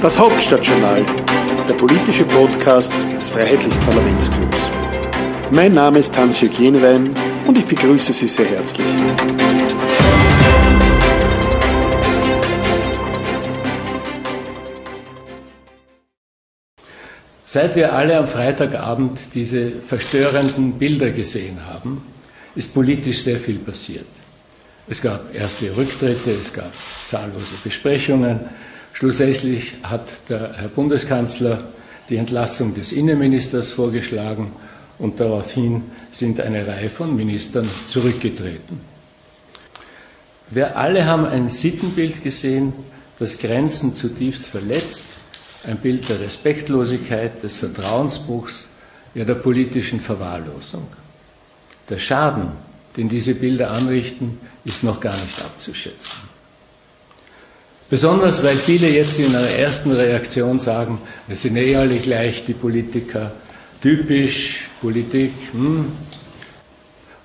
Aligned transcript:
Das 0.00 0.16
Hauptstadtjournal, 0.16 1.04
der 1.68 1.74
politische 1.74 2.24
Podcast 2.24 2.92
des 3.12 3.30
Freiheitlichen 3.30 3.80
Parlamentsclubs. 3.80 4.70
Mein 5.50 5.72
Name 5.72 5.98
ist 5.98 6.16
Hans-Jörg 6.16 6.56
Jenwein 6.56 7.10
und 7.48 7.58
ich 7.58 7.66
begrüße 7.66 8.12
Sie 8.12 8.28
sehr 8.28 8.46
herzlich. 8.46 8.86
Seit 17.44 17.74
wir 17.74 17.92
alle 17.92 18.18
am 18.18 18.28
Freitagabend 18.28 19.20
diese 19.34 19.72
verstörenden 19.72 20.74
Bilder 20.74 21.10
gesehen 21.10 21.66
haben, 21.66 22.02
ist 22.54 22.72
politisch 22.72 23.24
sehr 23.24 23.40
viel 23.40 23.58
passiert. 23.58 24.06
Es 24.86 25.02
gab 25.02 25.34
erste 25.34 25.76
Rücktritte, 25.76 26.30
es 26.30 26.52
gab 26.52 26.72
zahllose 27.04 27.54
Besprechungen. 27.64 28.40
Schlussendlich 28.98 29.76
hat 29.84 30.28
der 30.28 30.54
Herr 30.54 30.66
Bundeskanzler 30.66 31.62
die 32.08 32.16
Entlassung 32.16 32.74
des 32.74 32.90
Innenministers 32.90 33.70
vorgeschlagen 33.70 34.50
und 34.98 35.20
daraufhin 35.20 35.84
sind 36.10 36.40
eine 36.40 36.66
Reihe 36.66 36.88
von 36.88 37.14
Ministern 37.14 37.70
zurückgetreten. 37.86 38.80
Wir 40.50 40.76
alle 40.76 41.06
haben 41.06 41.26
ein 41.26 41.48
Sittenbild 41.48 42.24
gesehen, 42.24 42.72
das 43.20 43.38
Grenzen 43.38 43.94
zutiefst 43.94 44.46
verletzt, 44.46 45.06
ein 45.62 45.76
Bild 45.76 46.08
der 46.08 46.18
Respektlosigkeit, 46.18 47.40
des 47.40 47.54
Vertrauensbruchs, 47.54 48.68
ja 49.14 49.24
der 49.24 49.36
politischen 49.36 50.00
Verwahrlosung. 50.00 50.88
Der 51.88 51.98
Schaden, 51.98 52.48
den 52.96 53.08
diese 53.08 53.36
Bilder 53.36 53.70
anrichten, 53.70 54.40
ist 54.64 54.82
noch 54.82 54.98
gar 54.98 55.16
nicht 55.18 55.40
abzuschätzen. 55.40 56.37
Besonders 57.90 58.42
weil 58.42 58.58
viele 58.58 58.90
jetzt 58.90 59.18
in 59.18 59.34
einer 59.34 59.48
ersten 59.48 59.92
Reaktion 59.92 60.58
sagen, 60.58 61.00
wir 61.26 61.36
sind 61.36 61.56
eh 61.56 61.74
alle 61.74 61.98
gleich, 61.98 62.44
die 62.44 62.52
Politiker, 62.52 63.32
typisch 63.80 64.68
Politik. 64.80 65.32
Hm. 65.52 65.92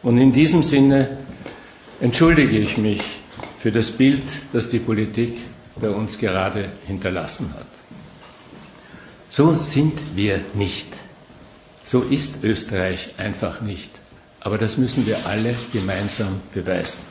Und 0.03 0.17
in 0.17 0.31
diesem 0.31 0.63
Sinne 0.63 1.17
entschuldige 1.99 2.57
ich 2.57 2.77
mich 2.77 3.01
für 3.57 3.71
das 3.71 3.91
Bild, 3.91 4.23
das 4.53 4.69
die 4.69 4.79
Politik 4.79 5.37
bei 5.75 5.89
uns 5.89 6.17
gerade 6.17 6.65
hinterlassen 6.87 7.53
hat. 7.57 7.67
So 9.29 9.57
sind 9.57 9.99
wir 10.15 10.41
nicht. 10.53 10.87
So 11.83 12.01
ist 12.01 12.43
Österreich 12.43 13.15
einfach 13.17 13.61
nicht. 13.61 13.91
Aber 14.39 14.57
das 14.57 14.77
müssen 14.77 15.05
wir 15.05 15.25
alle 15.25 15.55
gemeinsam 15.71 16.41
beweisen. 16.53 17.01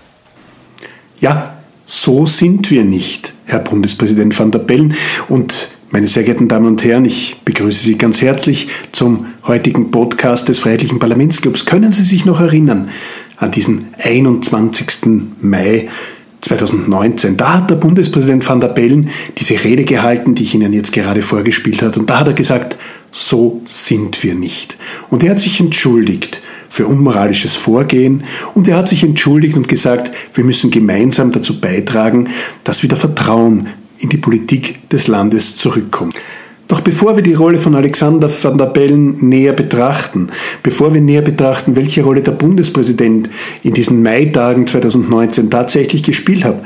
Ja, 1.21 1.62
so 1.85 2.27
sind 2.27 2.71
wir 2.71 2.85
nicht, 2.85 3.35
Herr 3.45 3.59
Bundespräsident 3.59 4.39
van 4.39 4.51
der 4.51 4.61
Bellen. 4.61 4.95
Und 5.29 5.71
meine 5.91 6.09
sehr 6.09 6.23
geehrten 6.23 6.49
Damen 6.49 6.67
und 6.67 6.85
Herren, 6.85 7.05
ich 7.05 7.37
begrüße 7.45 7.85
Sie 7.85 7.99
ganz 7.99 8.23
herzlich 8.23 8.69
zum 8.93 9.27
heutigen 9.47 9.91
Podcast 9.91 10.49
des 10.49 10.59
Freiheitlichen 10.59 10.99
Parlamentsclubs. 10.99 11.67
Können 11.67 11.93
Sie 11.93 12.05
sich 12.05 12.25
noch 12.25 12.41
erinnern 12.41 12.89
an 13.37 13.51
diesen 13.51 13.87
21. 13.99 14.89
Mai 15.41 15.89
2019. 16.41 17.37
Da 17.37 17.55
hat 17.55 17.71
der 17.71 17.77
Bundespräsident 17.77 18.49
van 18.49 18.61
der 18.61 18.69
Bellen 18.69 19.11
diese 19.39 19.63
Rede 19.63 19.85
gehalten, 19.85 20.35
die 20.35 20.45
ich 20.45 20.55
Ihnen 20.55 20.73
jetzt 20.73 20.93
gerade 20.93 21.23
vorgespielt 21.23 21.83
habe. 21.83 21.99
Und 22.01 22.11
da 22.11 22.21
hat 22.21 22.29
er 22.29 22.35
gesagt, 22.35 22.77
so 23.11 23.61
sind 23.65 24.23
wir 24.23 24.35
nicht. 24.35 24.77
Und 25.11 25.23
er 25.23 25.31
hat 25.31 25.41
sich 25.41 25.61
entschuldigt 25.61 26.41
für 26.73 26.87
unmoralisches 26.87 27.55
Vorgehen 27.55 28.23
und 28.55 28.67
er 28.67 28.79
hat 28.79 28.89
sich 28.89 29.05
entschuldigt 29.05 29.59
und 29.59 29.69
gesagt, 29.69 30.11
wir 30.33 30.43
müssen 30.43 30.71
gemeinsam 30.71 31.31
dazu 31.31 31.61
beitragen, 31.61 32.31
dass 32.65 32.83
wieder 32.83 32.97
Vertrauen 32.97 33.69
in 33.99 34.09
die 34.09 34.17
Politik 34.17 34.89
des 34.89 35.07
Landes 35.07 35.55
zurückkommt. 35.55 36.15
Doch 36.69 36.81
bevor 36.81 37.15
wir 37.15 37.23
die 37.23 37.35
Rolle 37.35 37.59
von 37.59 37.75
Alexander 37.75 38.31
van 38.31 38.57
der 38.57 38.65
Bellen 38.65 39.29
näher 39.29 39.53
betrachten, 39.53 40.31
bevor 40.63 40.95
wir 40.95 41.03
näher 41.03 41.21
betrachten, 41.21 41.77
welche 41.77 42.03
Rolle 42.05 42.23
der 42.23 42.33
Bundespräsident 42.33 43.29
in 43.63 43.75
diesen 43.75 44.03
Maitagen 44.03 44.67
2019 44.67 45.51
tatsächlich 45.51 46.03
gespielt 46.03 46.47
hat, 46.47 46.65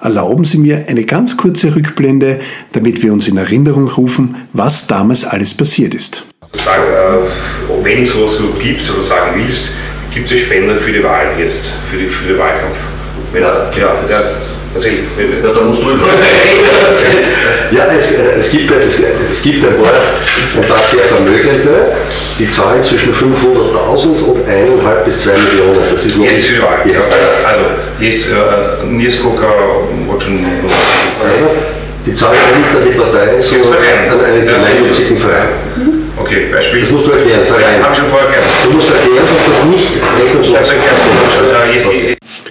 erlauben 0.00 0.44
Sie 0.44 0.58
mir 0.58 0.84
eine 0.88 1.02
ganz 1.02 1.36
kurze 1.36 1.74
Rückblende, 1.74 2.38
damit 2.70 3.02
wir 3.02 3.12
uns 3.12 3.26
in 3.26 3.38
Erinnerung 3.38 3.88
rufen, 3.88 4.36
was 4.52 4.86
damals 4.86 5.24
alles 5.24 5.52
passiert 5.52 5.96
ist. 5.96 6.24
Äh, 6.52 7.47
wenn 7.84 8.06
es 8.06 8.12
sowas 8.12 8.36
so 8.38 8.52
gibt 8.58 8.82
oder 8.90 9.10
sagen 9.10 9.40
willst, 9.40 9.64
gibt 10.14 10.30
es 10.32 10.40
Spender 10.40 10.78
für 10.80 10.92
die 10.92 11.04
Wahl 11.04 11.38
jetzt, 11.38 11.64
für, 11.90 11.98
die, 11.98 12.08
für 12.08 12.26
den 12.28 12.38
Wahlkampf. 12.38 12.78
Wenn, 13.32 13.42
ja, 13.42 14.08
ja, 14.08 14.48
Erzähl. 14.74 15.04
Ja, 15.44 15.52
da 15.52 15.64
musst 15.64 15.82
du 15.82 15.90
Ja, 17.72 17.84
es, 17.84 18.04
es, 18.04 18.50
gibt, 18.52 18.72
es, 18.72 18.86
es 18.86 19.42
gibt 19.42 19.66
ein 19.66 19.76
paar, 19.82 20.00
ein 20.56 20.68
paar 20.68 20.82
sehr 20.90 21.06
Vermögende, 21.06 21.74
die 22.38 22.48
zahlen 22.56 22.84
zwischen 22.84 23.14
500.000 23.14 24.22
und 24.24 24.38
1,5 24.46 25.04
bis 25.04 25.14
2 25.24 25.38
Millionen. 25.38 25.82
Das 25.90 26.02
ist 26.04 26.16
noch 26.16 26.26
jetzt 26.26 26.46
für 26.50 26.62
Wahl. 26.62 26.84
Ja. 26.86 27.02
Also, 27.44 27.66
jetzt 28.00 28.26
äh, 28.36 28.86
Nieskoka 28.86 29.52
Die 32.06 32.14
zahlen 32.16 32.40
nicht 32.56 32.76
an 32.76 32.84
die 32.86 32.96
Partei, 32.96 33.26
sondern 33.50 33.82
an 34.10 34.20
einen 34.24 34.46
gemeinnützigen 34.46 35.24
Verein. 35.24 35.97
Okay, 36.28 36.50
Beispiel. 36.52 36.82
Das 36.82 36.92
musst 36.92 37.06
du 37.06 37.12
erklären, 37.12 37.50
Verein. 37.50 37.82
Du 38.64 38.76
musst 38.76 38.90
erklären, 38.90 39.26
dass 39.26 39.44
das 39.44 39.64
nicht 39.70 39.88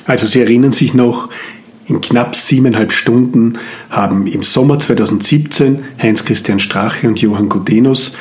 also 0.05 0.25
Sie 0.25 0.41
erinnern 0.41 0.71
sich 0.71 0.93
noch, 0.93 1.29
in 1.85 2.01
knapp 2.01 2.35
siebeneinhalb 2.35 2.91
Stunden 2.91 3.59
haben 3.89 4.25
im 4.25 4.41
Sommer 4.41 4.79
2017 4.79 5.83
Heinz-Christian 6.01 6.59
Strache 6.59 7.07
und 7.07 7.19
Johann 7.19 7.49
Gudenus 7.49 8.16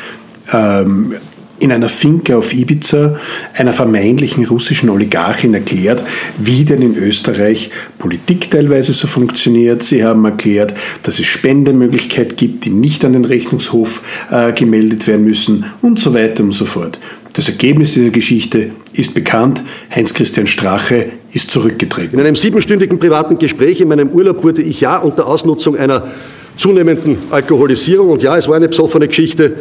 ähm, 0.53 1.15
in 1.59 1.73
einer 1.73 1.89
Finke 1.89 2.37
auf 2.37 2.53
Ibiza 2.53 3.19
einer 3.55 3.73
vermeintlichen 3.73 4.45
russischen 4.47 4.91
Oligarchin 4.91 5.55
erklärt, 5.55 6.05
wie 6.39 6.65
denn 6.65 6.83
in 6.83 6.97
Österreich 6.97 7.71
Politik 7.99 8.51
teilweise 8.51 8.93
so 8.93 9.07
funktioniert. 9.07 9.83
Sie 9.83 10.05
haben 10.05 10.25
erklärt, 10.25 10.75
dass 11.03 11.19
es 11.19 11.27
Spendemöglichkeiten 11.27 12.37
gibt, 12.37 12.65
die 12.65 12.71
nicht 12.71 13.05
an 13.05 13.15
den 13.15 13.25
Rechnungshof 13.25 14.03
äh, 14.31 14.53
gemeldet 14.53 15.07
werden 15.07 15.25
müssen 15.25 15.65
und 15.83 15.99
so 15.99 16.15
weiter 16.15 16.43
und 16.43 16.53
so 16.53 16.67
fort. 16.67 16.99
Das 17.33 17.49
Ergebnis 17.49 17.93
dieser 17.95 18.11
Geschichte 18.11 18.71
ist 18.95 19.15
bekannt. 19.15 19.63
Heinz-Christian 19.95 20.47
Strache 20.47 21.11
ist 21.33 21.51
zurückgetreten. 21.51 22.19
In 22.19 22.25
einem 22.25 22.37
siebenstündigen 22.37 22.99
privaten 22.99 23.39
Gespräch 23.39 23.81
in 23.83 23.89
meinem 23.89 24.09
Urlaub 24.09 24.43
wurde 24.43 24.63
ich 24.63 24.81
ja 24.81 24.97
unter 24.97 25.27
Ausnutzung 25.27 25.77
einer 25.77 26.11
zunehmenden 26.57 27.19
Alkoholisierung 27.31 28.09
und 28.11 28.23
ja, 28.23 28.37
es 28.37 28.49
war 28.49 28.57
eine 28.57 28.69
besoffene 28.69 29.07
Geschichte 29.09 29.57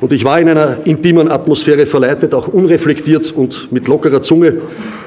und 0.00 0.12
ich 0.12 0.24
war 0.24 0.40
in 0.40 0.48
einer 0.48 0.78
intimen 0.84 1.30
Atmosphäre 1.30 1.86
verleitet, 1.86 2.32
auch 2.34 2.48
unreflektiert 2.48 3.32
und 3.32 3.70
mit 3.70 3.86
lockerer 3.86 4.22
Zunge 4.22 4.58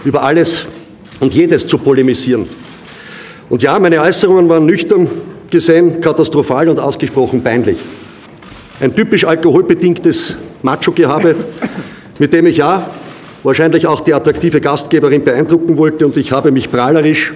über 0.05 0.23
alles 0.23 0.65
und 1.19 1.33
jedes 1.33 1.65
zu 1.65 1.77
polemisieren. 1.77 2.47
Und 3.49 3.63
ja, 3.63 3.77
meine 3.79 4.01
Äußerungen 4.01 4.47
waren 4.49 4.65
nüchtern 4.65 5.07
gesehen, 5.49 6.01
katastrophal 6.01 6.69
und 6.69 6.79
ausgesprochen 6.79 7.43
peinlich. 7.43 7.77
Ein 8.79 8.95
typisch 8.95 9.25
alkoholbedingtes 9.25 10.35
Macho-Gehabe, 10.61 11.35
mit 12.19 12.33
dem 12.33 12.47
ich 12.47 12.57
ja 12.57 12.89
wahrscheinlich 13.43 13.87
auch 13.87 14.01
die 14.01 14.13
attraktive 14.13 14.61
Gastgeberin 14.61 15.23
beeindrucken 15.23 15.77
wollte 15.77 16.05
und 16.05 16.17
ich 16.17 16.31
habe 16.31 16.51
mich 16.51 16.71
prahlerisch 16.71 17.33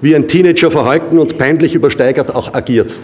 wie 0.00 0.14
ein 0.14 0.28
Teenager 0.28 0.70
verhalten 0.70 1.18
und 1.18 1.38
peinlich 1.38 1.74
übersteigert 1.74 2.34
auch 2.34 2.54
agiert. 2.54 2.94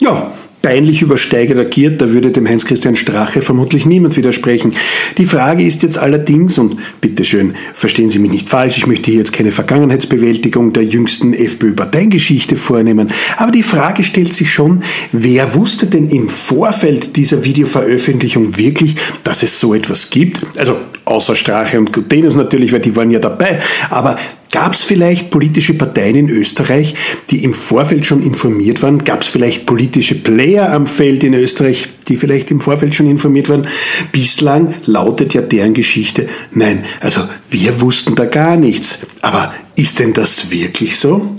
Ja, 0.00 0.32
peinlich 0.64 1.02
übersteigert 1.02 1.58
agiert, 1.58 2.00
da 2.00 2.08
würde 2.08 2.30
dem 2.30 2.48
Heinz-Christian 2.48 2.96
Strache 2.96 3.42
vermutlich 3.42 3.84
niemand 3.84 4.16
widersprechen. 4.16 4.72
Die 5.18 5.26
Frage 5.26 5.62
ist 5.62 5.82
jetzt 5.82 5.98
allerdings, 5.98 6.56
und 6.58 6.78
bitteschön, 7.02 7.52
verstehen 7.74 8.08
Sie 8.08 8.18
mich 8.18 8.30
nicht 8.30 8.48
falsch, 8.48 8.78
ich 8.78 8.86
möchte 8.86 9.10
hier 9.10 9.20
jetzt 9.20 9.34
keine 9.34 9.52
Vergangenheitsbewältigung 9.52 10.72
der 10.72 10.84
jüngsten 10.84 11.34
FPÖ-Parteiengeschichte 11.34 12.56
vornehmen, 12.56 13.12
aber 13.36 13.52
die 13.52 13.62
Frage 13.62 14.04
stellt 14.04 14.32
sich 14.32 14.54
schon, 14.54 14.82
wer 15.12 15.54
wusste 15.54 15.86
denn 15.86 16.08
im 16.08 16.30
Vorfeld 16.30 17.16
dieser 17.16 17.44
Videoveröffentlichung 17.44 18.56
wirklich, 18.56 18.94
dass 19.22 19.42
es 19.42 19.60
so 19.60 19.74
etwas 19.74 20.08
gibt? 20.08 20.40
Also 20.56 20.78
außer 21.04 21.36
Strache 21.36 21.78
und 21.78 21.92
Gutenus 21.92 22.36
natürlich, 22.36 22.72
weil 22.72 22.80
die 22.80 22.96
waren 22.96 23.10
ja 23.10 23.18
dabei, 23.18 23.60
aber 23.90 24.16
Gab 24.54 24.72
es 24.72 24.84
vielleicht 24.84 25.30
politische 25.30 25.74
Parteien 25.74 26.14
in 26.14 26.28
Österreich, 26.28 26.94
die 27.28 27.42
im 27.42 27.52
Vorfeld 27.52 28.06
schon 28.06 28.22
informiert 28.22 28.84
waren? 28.84 29.02
Gab 29.02 29.22
es 29.22 29.26
vielleicht 29.26 29.66
politische 29.66 30.14
Player 30.14 30.72
am 30.72 30.86
Feld 30.86 31.24
in 31.24 31.34
Österreich, 31.34 31.88
die 32.06 32.16
vielleicht 32.16 32.52
im 32.52 32.60
Vorfeld 32.60 32.94
schon 32.94 33.10
informiert 33.10 33.48
waren? 33.48 33.66
Bislang 34.12 34.76
lautet 34.86 35.34
ja 35.34 35.42
deren 35.42 35.74
Geschichte, 35.74 36.28
nein, 36.52 36.84
also 37.00 37.22
wir 37.50 37.80
wussten 37.80 38.14
da 38.14 38.26
gar 38.26 38.56
nichts. 38.56 39.00
Aber 39.22 39.52
ist 39.74 39.98
denn 39.98 40.12
das 40.12 40.52
wirklich 40.52 40.98
so? 40.98 41.36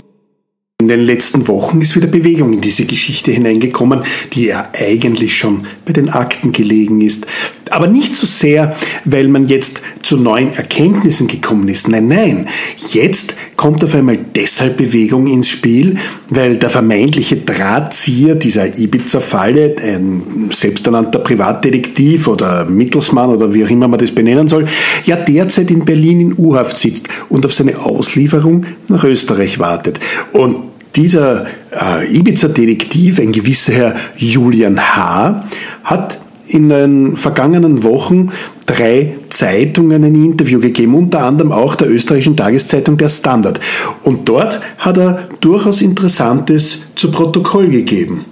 In 0.78 0.88
den 0.88 1.06
letzten 1.06 1.48
Wochen 1.48 1.80
ist 1.80 1.96
wieder 1.96 2.06
Bewegung 2.06 2.52
in 2.52 2.60
diese 2.60 2.84
Geschichte 2.84 3.32
hineingekommen, 3.32 4.02
die 4.34 4.44
ja 4.44 4.68
eigentlich 4.78 5.34
schon 5.34 5.64
bei 5.86 5.94
den 5.94 6.10
Akten 6.10 6.52
gelegen 6.52 7.00
ist. 7.00 7.26
Aber 7.70 7.86
nicht 7.86 8.12
so 8.12 8.26
sehr, 8.26 8.76
weil 9.06 9.26
man 9.28 9.46
jetzt 9.46 9.80
zu 10.02 10.18
neuen 10.18 10.52
Erkenntnissen 10.52 11.28
gekommen 11.28 11.66
ist. 11.68 11.88
Nein, 11.88 12.08
nein. 12.08 12.48
Jetzt 12.90 13.34
kommt 13.56 13.82
auf 13.84 13.94
einmal 13.94 14.18
deshalb 14.18 14.76
Bewegung 14.76 15.26
ins 15.26 15.48
Spiel, 15.48 15.96
weil 16.28 16.58
der 16.58 16.68
vermeintliche 16.68 17.38
Drahtzieher 17.38 18.34
dieser 18.34 18.78
Ibiza-Falle, 18.78 19.76
ein 19.82 20.50
selbsternannter 20.50 21.20
Privatdetektiv 21.20 22.28
oder 22.28 22.66
Mittelsmann 22.66 23.30
oder 23.30 23.52
wie 23.54 23.64
auch 23.64 23.70
immer 23.70 23.88
man 23.88 23.98
das 23.98 24.12
benennen 24.12 24.46
soll, 24.46 24.66
ja 25.06 25.16
derzeit 25.16 25.70
in 25.70 25.86
Berlin 25.86 26.20
in 26.20 26.38
U-Haft 26.38 26.76
sitzt 26.76 27.08
und 27.30 27.46
auf 27.46 27.54
seine 27.54 27.78
Auslieferung 27.78 28.66
nach 28.88 29.04
Österreich 29.04 29.58
wartet. 29.58 30.00
Und 30.32 30.65
dieser 30.96 31.46
äh, 31.70 32.16
Ibiza-Detektiv, 32.16 33.20
ein 33.20 33.32
gewisser 33.32 33.72
Herr 33.72 33.94
Julian 34.16 34.80
H., 34.80 35.44
hat 35.84 36.20
in 36.48 36.68
den 36.68 37.16
vergangenen 37.16 37.82
Wochen 37.82 38.30
drei 38.66 39.16
Zeitungen 39.30 40.04
ein 40.04 40.14
Interview 40.14 40.60
gegeben, 40.60 40.94
unter 40.94 41.20
anderem 41.20 41.52
auch 41.52 41.74
der 41.74 41.90
österreichischen 41.90 42.36
Tageszeitung 42.36 42.96
Der 42.96 43.08
Standard. 43.08 43.60
Und 44.04 44.28
dort 44.28 44.60
hat 44.78 44.96
er 44.96 45.28
durchaus 45.40 45.82
Interessantes 45.82 46.82
zu 46.94 47.10
Protokoll 47.10 47.68
gegeben. 47.68 48.24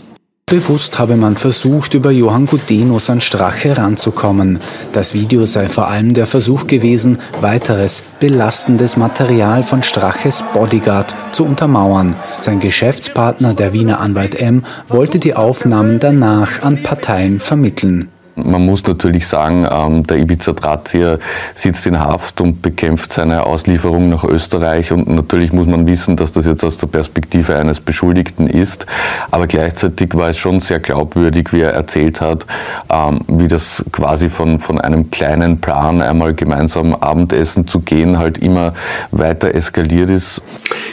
Bewusst 0.55 1.01
habe 1.01 1.17
man 1.17 1.37
versucht, 1.37 1.95
über 1.95 2.13
Johann 2.13 2.47
Gudenus 2.47 3.11
an 3.11 3.21
Strache 3.21 3.77
ranzukommen. 3.77 4.61
Das 4.93 5.13
Video 5.13 5.47
sei 5.47 5.69
vor 5.69 5.89
allem 5.89 6.15
der 6.15 6.29
Versuch 6.29 6.69
gewesen, 6.69 7.19
weiteres 7.41 8.05
belastendes 8.21 8.97
Material 8.97 9.65
von 9.65 9.83
Straches 9.83 10.45
Bodyguard 10.53 11.13
zu 11.33 11.45
untermauern. 11.45 12.15
Sein 12.39 12.61
Geschäftspartner, 12.61 13.53
der 13.53 13.73
Wiener 13.73 13.99
Anwalt 13.99 14.37
M., 14.37 14.65
wollte 14.87 15.19
die 15.19 15.35
Aufnahmen 15.35 15.99
danach 15.99 16.63
an 16.63 16.85
Parteien 16.85 17.41
vermitteln. 17.41 18.14
Man 18.37 18.67
muss 18.67 18.85
natürlich 18.85 19.29
sagen, 19.29 19.65
ähm, 19.71 20.05
der 20.07 20.19
Ibiza-Drahtzieher 20.19 21.21
sitzt 21.55 21.87
in 21.87 22.01
Haft 22.01 22.41
und 22.41 22.63
bekämpft 22.63 23.13
seine 23.13 23.47
Auslieferung 23.47 24.09
nach 24.09 24.25
Österreich. 24.25 24.91
Und 24.91 25.09
natürlich 25.09 25.53
muss 25.53 25.69
man 25.69 25.87
wissen, 25.87 26.17
dass 26.17 26.33
das 26.33 26.45
jetzt 26.45 26.65
aus 26.65 26.77
der 26.77 26.89
Perspektive 26.89 27.57
eines 27.57 27.79
Beschuldigten 27.79 28.49
ist. 28.49 28.87
Aber 29.31 29.47
gleichzeitig 29.47 30.15
war 30.15 30.31
es 30.31 30.39
schon 30.39 30.59
sehr 30.61 30.81
glaubwürdig, 30.81 31.53
wie 31.53 31.61
er 31.61 31.75
erzählt 31.75 32.21
hat, 32.21 32.45
ähm, 32.91 33.21
wie 33.29 33.47
das 33.47 33.85
quasi 33.93 34.31
von, 34.31 34.59
von 34.59 34.81
einem 34.81 35.13
kleinen 35.13 35.61
Plan, 35.61 36.03
einmal 36.03 36.35
gemeinsam 36.35 36.95
Abendessen 36.95 37.69
zu 37.69 37.81
gehen, 37.81 38.19
halt 38.19 38.39
immer 38.39 38.75
weiter 39.13 39.55
eskaliert 39.55 40.11
ist. 40.11 40.43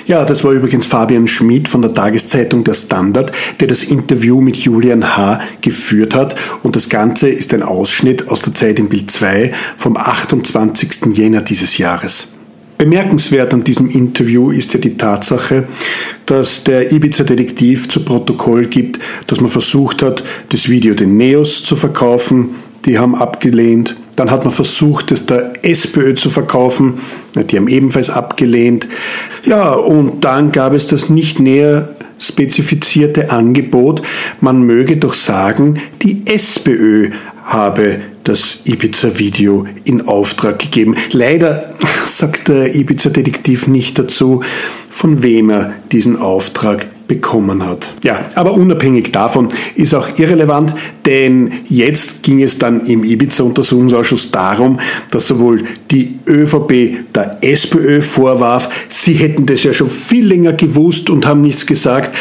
Ja, 0.05 0.25
das 0.25 0.43
war 0.43 0.51
übrigens 0.51 0.85
Fabian 0.85 1.27
Schmid 1.27 1.67
von 1.67 1.81
der 1.81 1.93
Tageszeitung 1.93 2.63
Der 2.63 2.73
Standard, 2.73 3.31
der 3.59 3.67
das 3.67 3.83
Interview 3.83 4.41
mit 4.41 4.57
Julian 4.57 5.15
H. 5.15 5.39
geführt 5.61 6.13
hat. 6.13 6.35
Und 6.63 6.75
das 6.75 6.89
Ganze 6.89 7.31
ist 7.31 7.54
ein 7.54 7.63
Ausschnitt 7.63 8.30
aus 8.30 8.42
der 8.42 8.54
Zeit 8.54 8.80
im 8.80 8.89
Bild 8.89 9.12
2 9.12 9.51
vom 9.78 9.98
28. 9.98 11.16
Jänner 11.16 11.42
dieses 11.42 11.78
Jahres. 11.78 12.30
Bemerkenswert 12.81 13.54
an 13.54 13.63
diesem 13.63 13.89
Interview 13.92 14.50
ist 14.50 14.74
ja 14.74 14.80
die 14.80 14.98
Tatsache, 14.98 15.68
dass 16.25 16.63
der 16.63 16.92
Ibiza-Detektiv 16.92 17.88
zu 17.89 18.04
Protokoll 18.04 18.66
gibt, 18.66 19.00
dass 19.28 19.39
man 19.39 19.51
versucht 19.51 20.01
hat, 20.01 20.24
das 20.50 20.68
Video 20.68 20.95
den 20.95 21.16
Neos 21.16 21.63
zu 21.63 21.75
verkaufen. 21.75 22.56
Die 22.86 22.98
haben 22.98 23.13
abgelehnt. 23.13 23.95
Dann 24.16 24.31
hat 24.31 24.45
man 24.45 24.54
versucht, 24.54 25.12
es 25.12 25.27
der 25.27 25.54
SPÖ 25.63 26.16
zu 26.16 26.31
verkaufen. 26.31 26.95
Die 27.36 27.56
haben 27.56 27.68
ebenfalls 27.68 28.10
abgelehnt. 28.10 28.88
Ja, 29.45 29.74
und 29.74 30.25
dann 30.25 30.51
gab 30.51 30.74
es 30.74 30.88
das 30.88 31.07
nicht 31.07 31.39
näher 31.39 31.95
spezifizierte 32.21 33.31
Angebot, 33.31 34.01
man 34.39 34.62
möge 34.63 34.97
doch 34.97 35.13
sagen, 35.13 35.79
die 36.01 36.21
SPÖ 36.25 37.12
habe 37.44 38.00
das 38.23 38.59
Ibiza-Video 38.65 39.65
in 39.83 40.07
Auftrag 40.07 40.59
gegeben. 40.59 40.95
Leider 41.12 41.73
sagt 42.06 42.47
der 42.47 42.75
Ibiza-Detektiv 42.75 43.68
nicht 43.68 43.97
dazu, 43.97 44.44
von 44.89 45.23
wem 45.23 45.50
er 45.50 45.73
diesen 45.91 46.18
Auftrag 46.18 46.88
bekommen 47.12 47.66
hat. 47.66 47.94
Ja, 48.04 48.22
aber 48.36 48.54
unabhängig 48.54 49.12
davon 49.12 49.50
ist 49.75 49.94
auch 49.94 50.18
irrelevant, 50.18 50.74
denn 51.06 51.52
jetzt 51.68 52.24
ging 52.24 52.42
es 52.42 52.58
dann 52.58 52.86
im 52.86 53.04
Ibiza-Untersuchungsausschuss 53.04 54.31
darum, 54.31 54.80
dass 55.12 55.28
sowohl 55.28 55.66
die 55.92 56.19
ÖVP 56.25 57.12
der 57.13 57.40
SPÖ 57.42 58.02
vorwarf, 58.02 58.69
sie 58.88 59.16
hätten 59.16 59.46
das 59.46 59.62
ja 59.63 59.74
schon 59.74 59.90
viel 59.90 60.25
länger 60.25 60.54
gewusst 60.54 61.10
und 61.10 61.25
haben 61.25 61.42
nichts 61.42 61.66
gesagt. 61.66 62.16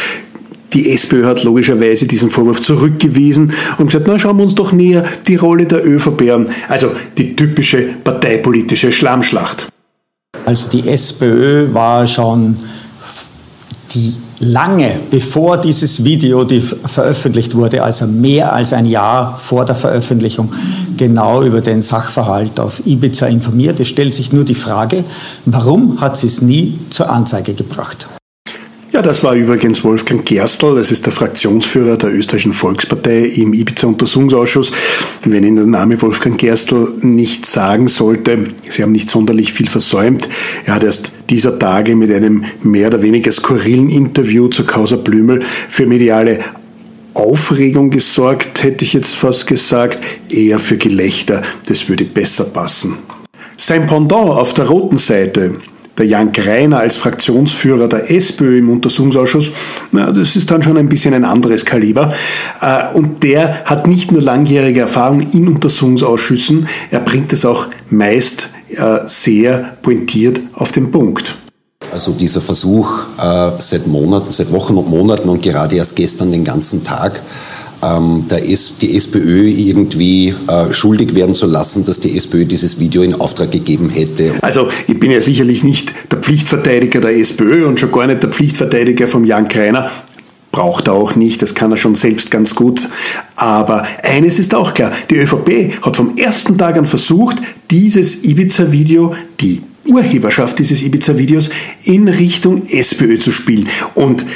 Die 0.73 0.91
SPÖ 0.91 1.25
hat 1.25 1.45
logischerweise 1.45 2.09
diesen 2.09 2.29
Vorwurf 2.29 2.61
zurückgewiesen 2.61 3.53
und 3.79 3.87
gesagt, 3.87 4.09
na 4.09 4.19
schauen 4.19 4.39
wir 4.39 4.43
uns 4.43 4.57
doch 4.57 4.73
näher 4.73 5.05
die 5.29 5.37
Rolle 5.37 5.67
der 5.67 5.87
ÖVP 5.87 6.33
an. 6.33 6.49
Also 6.69 6.91
die 7.17 7.37
typische 7.37 7.91
parteipolitische 8.03 8.91
Schlammschlacht. 8.91 9.69
Also 10.47 10.69
die 10.71 10.89
SPÖ 10.89 11.73
war 11.73 12.09
schon 12.09 12.57
die 13.95 14.15
lange 14.41 15.01
bevor 15.11 15.59
dieses 15.59 16.03
Video 16.05 16.45
die 16.45 16.61
veröffentlicht 16.61 17.55
wurde, 17.55 17.83
also 17.83 18.07
mehr 18.07 18.53
als 18.53 18.73
ein 18.73 18.87
Jahr 18.87 19.39
vor 19.39 19.65
der 19.65 19.75
Veröffentlichung, 19.75 20.53
genau 20.97 21.43
über 21.43 21.61
den 21.61 21.83
Sachverhalt 21.83 22.59
auf 22.59 22.85
Ibiza 22.87 23.27
informiert. 23.27 23.79
Es 23.81 23.89
stellt 23.89 24.15
sich 24.15 24.33
nur 24.33 24.45
die 24.45 24.55
Frage, 24.55 25.05
warum 25.45 26.01
hat 26.01 26.17
sie 26.17 26.27
es 26.27 26.43
nie 26.43 26.79
zur 26.91 27.11
Anzeige 27.11 27.55
gebracht? 27.55 28.09
Ja, 29.01 29.07
das 29.07 29.25
war 29.25 29.35
übrigens 29.35 29.83
Wolfgang 29.83 30.27
Gerstl, 30.27 30.75
das 30.75 30.93
ist 30.93 31.07
der 31.07 31.13
Fraktionsführer 31.15 31.97
der 31.97 32.13
österreichischen 32.13 32.53
Volkspartei 32.53 33.21
im 33.21 33.55
Ibiza-Untersuchungsausschuss. 33.55 34.73
Wenn 35.25 35.43
Ihnen 35.43 35.57
der 35.57 35.65
Name 35.65 36.03
Wolfgang 36.03 36.37
Gerstl 36.37 36.93
nicht 37.01 37.47
sagen 37.47 37.89
sollte, 37.89 38.49
Sie 38.69 38.83
haben 38.83 38.93
nicht 38.93 39.09
sonderlich 39.09 39.55
viel 39.55 39.69
versäumt. 39.69 40.29
Er 40.67 40.75
hat 40.75 40.85
erst 40.85 41.13
dieser 41.31 41.59
Tage 41.59 41.97
mit 41.97 42.13
einem 42.13 42.45
mehr 42.63 42.89
oder 42.89 43.01
weniger 43.01 43.33
skurrilen 43.33 43.89
Interview 43.89 44.49
zur 44.49 44.67
Causa 44.67 44.97
Blümel 44.97 45.39
für 45.71 45.87
mediale 45.87 46.41
Aufregung 47.15 47.89
gesorgt, 47.89 48.63
hätte 48.63 48.85
ich 48.85 48.93
jetzt 48.93 49.15
fast 49.15 49.47
gesagt, 49.47 50.03
eher 50.29 50.59
für 50.59 50.77
Gelächter. 50.77 51.41
Das 51.65 51.89
würde 51.89 52.05
besser 52.05 52.45
passen. 52.45 52.99
Sein 53.57 53.87
Pendant 53.87 54.29
auf 54.29 54.53
der 54.53 54.67
roten 54.67 54.99
Seite, 54.99 55.55
der 55.99 56.07
Jan 56.07 56.33
Greiner 56.33 56.79
als 56.79 56.97
Fraktionsführer 56.97 57.89
der 57.89 58.11
SPÖ 58.11 58.59
im 58.59 58.71
Untersuchungsausschuss, 58.71 59.53
na, 59.93 60.11
das 60.11 60.37
ist 60.37 60.51
dann 60.51 60.63
schon 60.63 60.77
ein 60.77 60.89
bisschen 60.89 61.15
ein 61.15 61.25
anderes 61.25 61.65
Kaliber. 61.65 62.13
Äh, 62.61 62.95
und 62.95 63.23
der 63.23 63.65
hat 63.65 63.87
nicht 63.87 64.13
nur 64.13 64.23
langjährige 64.23 64.81
Erfahrung 64.81 65.21
in 65.31 65.49
Untersuchungsausschüssen, 65.49 66.69
er 66.91 67.01
bringt 67.01 67.33
es 67.33 67.45
auch 67.45 67.69
meist 67.91 68.51
äh, 68.71 68.99
sehr 69.07 69.77
pointiert 69.83 70.41
auf 70.55 70.73
den 70.73 70.91
Punkt. 70.91 71.37
Also 71.93 72.13
dieser 72.13 72.41
Versuch 72.41 73.01
äh, 73.19 73.51
seit 73.59 73.87
Monaten, 73.87 74.33
seit 74.33 74.53
Wochen 74.53 74.77
und 74.77 74.89
Monaten 74.89 75.29
und 75.29 75.43
gerade 75.43 75.77
erst 75.77 75.97
gestern 75.97 76.31
den 76.31 76.45
ganzen 76.45 76.85
Tag, 76.85 77.21
ähm, 77.83 78.25
der 78.31 78.49
S 78.49 78.79
die 78.79 78.97
SPÖ 78.97 79.49
irgendwie 79.49 80.35
äh, 80.49 80.73
schuldig 80.73 81.15
werden 81.15 81.35
zu 81.35 81.47
lassen, 81.47 81.85
dass 81.85 82.01
die 82.01 82.17
SPÖ 82.17 82.45
dieses 82.45 82.79
Video 82.79 83.03
in 83.03 83.15
Auftrag 83.15 83.51
gegeben 83.51 83.91
hätte. 83.91 84.35
Also 84.43 84.69
ich 84.87 84.99
bin 84.99 85.11
ja 85.11 85.21
sicherlich 85.21 85.65
nicht 85.65 85.95
der 86.11 86.19
Pflichtverteidiger 86.19 87.01
der 87.01 87.17
SPÖ 87.17 87.67
und 87.67 87.81
schon 87.81 87.93
gar 87.93 88.07
nicht 88.07 88.23
der 88.23 88.31
Pflichtverteidiger 88.31 89.09
von 89.09 89.25
Jan 89.25 89.49
Kreiner. 89.49 89.91
Braucht 90.53 90.89
er 90.89 90.95
auch 90.95 91.15
nicht, 91.15 91.43
das 91.43 91.55
kann 91.55 91.71
er 91.71 91.77
schon 91.77 91.95
selbst 91.95 92.31
ganz 92.33 92.57
gut. 92.57 92.89
Aber 93.37 93.87
eines 94.03 94.41
ist 94.41 94.55
auch 94.55 94.75
klar, 94.75 94.93
die 95.09 95.17
ÖVP 95.17 95.85
hat 95.85 95.97
vom 95.97 96.17
ersten 96.17 96.59
Tag 96.59 96.77
an 96.77 96.87
versucht, 96.87 97.37
dieses 97.71 98.25
Ibiza-Video, 98.25 99.15
die 99.41 99.63
Urheberschaft 99.87 100.59
dieses 100.59 100.83
Ibiza-Videos 100.83 101.51
in 101.85 102.09
Richtung 102.09 102.67
SPÖ 102.67 103.19
zu 103.19 103.31
spielen. 103.31 103.69
Und 103.95 104.27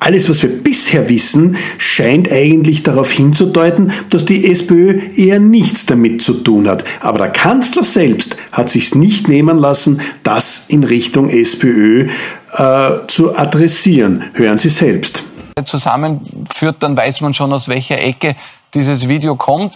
alles, 0.00 0.30
was 0.30 0.42
wir 0.42 0.62
bisher 0.62 1.08
wissen, 1.10 1.56
scheint 1.76 2.32
eigentlich 2.32 2.82
darauf 2.82 3.10
hinzudeuten, 3.10 3.92
dass 4.08 4.24
die 4.24 4.50
SPÖ 4.50 4.98
eher 5.14 5.38
nichts 5.38 5.86
damit 5.86 6.22
zu 6.22 6.34
tun 6.34 6.68
hat. 6.68 6.84
Aber 7.00 7.18
der 7.18 7.28
Kanzler 7.28 7.82
selbst 7.82 8.36
hat 8.50 8.70
sich's 8.70 8.94
nicht 8.94 9.28
nehmen 9.28 9.58
lassen, 9.58 10.00
das 10.22 10.64
in 10.68 10.84
Richtung 10.84 11.28
SPÖ 11.28 12.08
äh, 12.54 12.90
zu 13.06 13.36
adressieren. 13.36 14.24
Hören 14.32 14.58
Sie 14.58 14.70
selbst. 14.70 15.22
Zusammenführt, 15.62 16.76
dann 16.82 16.96
weiß 16.96 17.20
man 17.20 17.34
schon, 17.34 17.52
aus 17.52 17.68
welcher 17.68 17.98
Ecke 17.98 18.36
dieses 18.72 19.06
Video 19.06 19.36
kommt. 19.36 19.74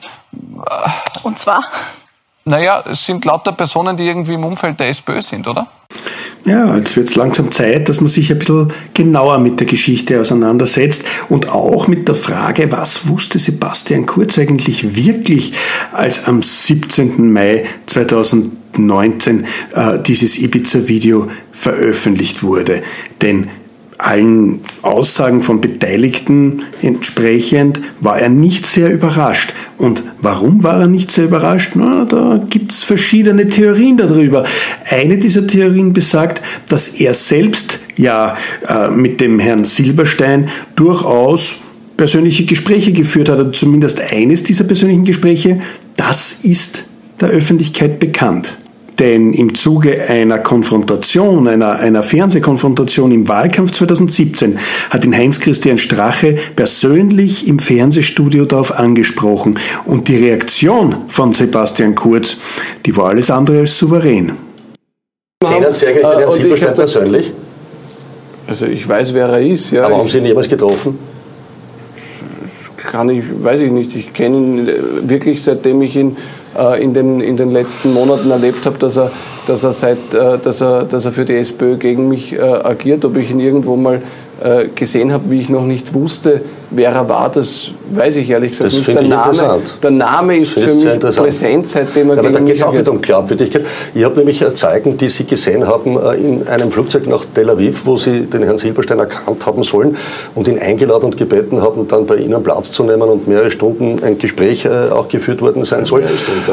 Und 1.22 1.38
zwar? 1.38 1.62
Naja, 2.46 2.82
es 2.90 3.04
sind 3.04 3.24
lauter 3.26 3.52
Personen, 3.52 3.96
die 3.96 4.06
irgendwie 4.06 4.34
im 4.34 4.44
Umfeld 4.44 4.80
der 4.80 4.88
SPÖ 4.88 5.20
sind, 5.20 5.46
oder? 5.46 5.66
Ja, 6.44 6.76
jetzt 6.76 6.94
wird 6.96 7.08
es 7.08 7.14
langsam 7.14 7.50
Zeit, 7.50 7.88
dass 7.88 8.02
man 8.02 8.10
sich 8.10 8.30
ein 8.30 8.38
bisschen 8.38 8.70
genauer 8.92 9.38
mit 9.38 9.60
der 9.60 9.66
Geschichte 9.66 10.20
auseinandersetzt 10.20 11.02
und 11.30 11.48
auch 11.48 11.88
mit 11.88 12.06
der 12.06 12.14
Frage, 12.14 12.70
was 12.70 13.08
wusste 13.08 13.38
Sebastian 13.38 14.04
Kurz 14.04 14.38
eigentlich 14.38 14.94
wirklich, 14.94 15.54
als 15.92 16.26
am 16.26 16.42
17. 16.42 17.32
Mai 17.32 17.64
2019 17.86 19.46
äh, 19.74 19.98
dieses 20.00 20.38
Ibiza-Video 20.38 21.28
veröffentlicht 21.50 22.42
wurde. 22.42 22.82
Denn 23.22 23.48
allen 24.04 24.60
Aussagen 24.82 25.40
von 25.40 25.60
Beteiligten 25.60 26.62
entsprechend 26.82 27.80
war 28.00 28.18
er 28.18 28.28
nicht 28.28 28.66
sehr 28.66 28.92
überrascht. 28.92 29.54
Und 29.78 30.04
warum 30.20 30.62
war 30.62 30.80
er 30.80 30.86
nicht 30.86 31.10
sehr 31.10 31.24
überrascht? 31.24 31.72
Na, 31.74 32.04
da 32.04 32.44
gibt 32.50 32.70
es 32.70 32.82
verschiedene 32.82 33.48
Theorien 33.48 33.96
darüber. 33.96 34.44
Eine 34.88 35.16
dieser 35.16 35.46
Theorien 35.46 35.94
besagt, 35.94 36.42
dass 36.68 36.88
er 36.88 37.14
selbst 37.14 37.80
ja 37.96 38.36
äh, 38.68 38.90
mit 38.90 39.20
dem 39.20 39.38
Herrn 39.38 39.64
Silberstein 39.64 40.50
durchaus 40.76 41.56
persönliche 41.96 42.44
Gespräche 42.44 42.92
geführt 42.92 43.30
hat, 43.30 43.56
zumindest 43.56 44.00
eines 44.12 44.42
dieser 44.42 44.64
persönlichen 44.64 45.04
Gespräche, 45.04 45.60
das 45.96 46.32
ist 46.42 46.84
der 47.20 47.28
Öffentlichkeit 47.28 48.00
bekannt. 48.00 48.56
Denn 48.98 49.32
im 49.32 49.54
Zuge 49.54 50.08
einer 50.08 50.38
Konfrontation, 50.38 51.48
einer, 51.48 51.72
einer 51.72 52.02
Fernsehkonfrontation 52.02 53.10
im 53.10 53.26
Wahlkampf 53.26 53.72
2017 53.72 54.58
hat 54.90 55.04
ihn 55.04 55.16
Heinz-Christian 55.16 55.78
Strache 55.78 56.36
persönlich 56.54 57.48
im 57.48 57.58
Fernsehstudio 57.58 58.44
darauf 58.44 58.78
angesprochen. 58.78 59.58
Und 59.84 60.08
die 60.08 60.16
Reaktion 60.16 60.96
von 61.08 61.32
Sebastian 61.32 61.94
Kurz, 61.94 62.36
die 62.86 62.96
war 62.96 63.06
alles 63.08 63.30
andere 63.30 63.60
als 63.60 63.76
souverän. 63.78 64.32
Kennen 65.44 65.72
Sie 65.72 65.86
eigentlich 65.86 66.02
den 66.02 66.18
Herrn 66.18 66.30
Silberstein 66.30 66.74
persönlich? 66.74 67.32
Also 68.46 68.66
ich 68.66 68.88
weiß, 68.88 69.14
wer 69.14 69.28
er 69.28 69.40
ist. 69.40 69.70
Ja. 69.70 69.86
Aber 69.86 69.98
haben 69.98 70.08
Sie 70.08 70.18
ihn 70.18 70.26
jemals 70.26 70.48
getroffen? 70.48 70.98
Kann 72.76 73.08
ich, 73.08 73.24
weiß 73.42 73.60
ich 73.60 73.70
nicht. 73.70 73.96
Ich 73.96 74.12
kenne 74.12 74.36
ihn 74.36 74.70
wirklich, 75.08 75.42
seitdem 75.42 75.82
ich 75.82 75.96
ihn 75.96 76.10
äh, 76.10 76.43
in, 76.82 76.94
den, 76.94 77.20
in 77.20 77.36
den 77.36 77.50
letzten 77.50 77.92
Monaten 77.92 78.30
erlebt 78.30 78.66
habe, 78.66 78.78
dass 78.78 78.96
er, 78.96 79.10
dass 79.46 79.64
er, 79.64 79.72
seit, 79.72 80.14
äh, 80.14 80.38
dass 80.38 80.60
er, 80.60 80.84
dass 80.84 81.04
er 81.04 81.12
für 81.12 81.24
die 81.24 81.34
SPÖ 81.34 81.76
gegen 81.76 82.08
mich 82.08 82.32
äh, 82.32 82.40
agiert. 82.40 83.04
Ob 83.04 83.16
ich 83.16 83.30
ihn 83.30 83.40
irgendwo 83.40 83.76
mal 83.76 83.96
äh, 83.96 84.00
gesehen 84.74 85.12
habe, 85.12 85.30
wie 85.30 85.40
ich 85.40 85.48
noch 85.48 85.64
nicht 85.64 85.94
wusste, 85.94 86.42
wer 86.70 86.90
er 86.90 87.08
war, 87.08 87.30
das 87.30 87.70
weiß 87.90 88.16
ich 88.16 88.30
ehrlich 88.30 88.52
gesagt 88.52 88.72
das 88.72 88.78
nicht. 88.78 88.88
Der 88.88 89.02
Name, 89.02 89.60
der 89.82 89.90
Name 89.90 90.38
ist 90.38 90.54
für 90.54 90.74
mich 90.74 90.98
präsent, 90.98 91.68
seitdem 91.68 92.10
er 92.10 92.16
ja, 92.16 92.22
gegen 92.22 92.34
aber 92.34 92.40
da 92.40 92.44
geht 92.44 92.56
es 92.56 92.62
auch 92.62 92.76
wieder 92.76 92.90
um 92.90 93.00
Glaubwürdigkeit. 93.00 93.64
Ich 93.94 94.04
habe 94.04 94.16
nämlich 94.16 94.42
äh, 94.42 94.52
Zeugen, 94.54 94.96
die 94.96 95.08
Sie 95.08 95.24
gesehen 95.24 95.66
haben 95.66 95.96
äh, 95.96 96.14
in 96.16 96.46
einem 96.48 96.70
Flugzeug 96.70 97.06
nach 97.06 97.24
Tel 97.34 97.50
Aviv, 97.50 97.86
wo 97.86 97.96
Sie 97.96 98.22
den 98.22 98.42
Herrn 98.42 98.58
Silberstein 98.58 98.98
erkannt 98.98 99.44
haben 99.46 99.62
sollen 99.62 99.96
und 100.34 100.48
ihn 100.48 100.58
eingeladen 100.58 101.06
und 101.06 101.16
gebeten 101.16 101.60
haben, 101.62 101.86
dann 101.88 102.06
bei 102.06 102.16
Ihnen 102.16 102.42
Platz 102.42 102.72
zu 102.72 102.84
nehmen 102.84 103.02
und 103.02 103.28
mehrere 103.28 103.50
Stunden 103.50 104.02
ein 104.02 104.18
Gespräch 104.18 104.64
äh, 104.64 104.90
auch 104.90 105.08
geführt 105.08 105.40
worden 105.42 105.64
sein 105.64 105.84
soll. 105.84 106.04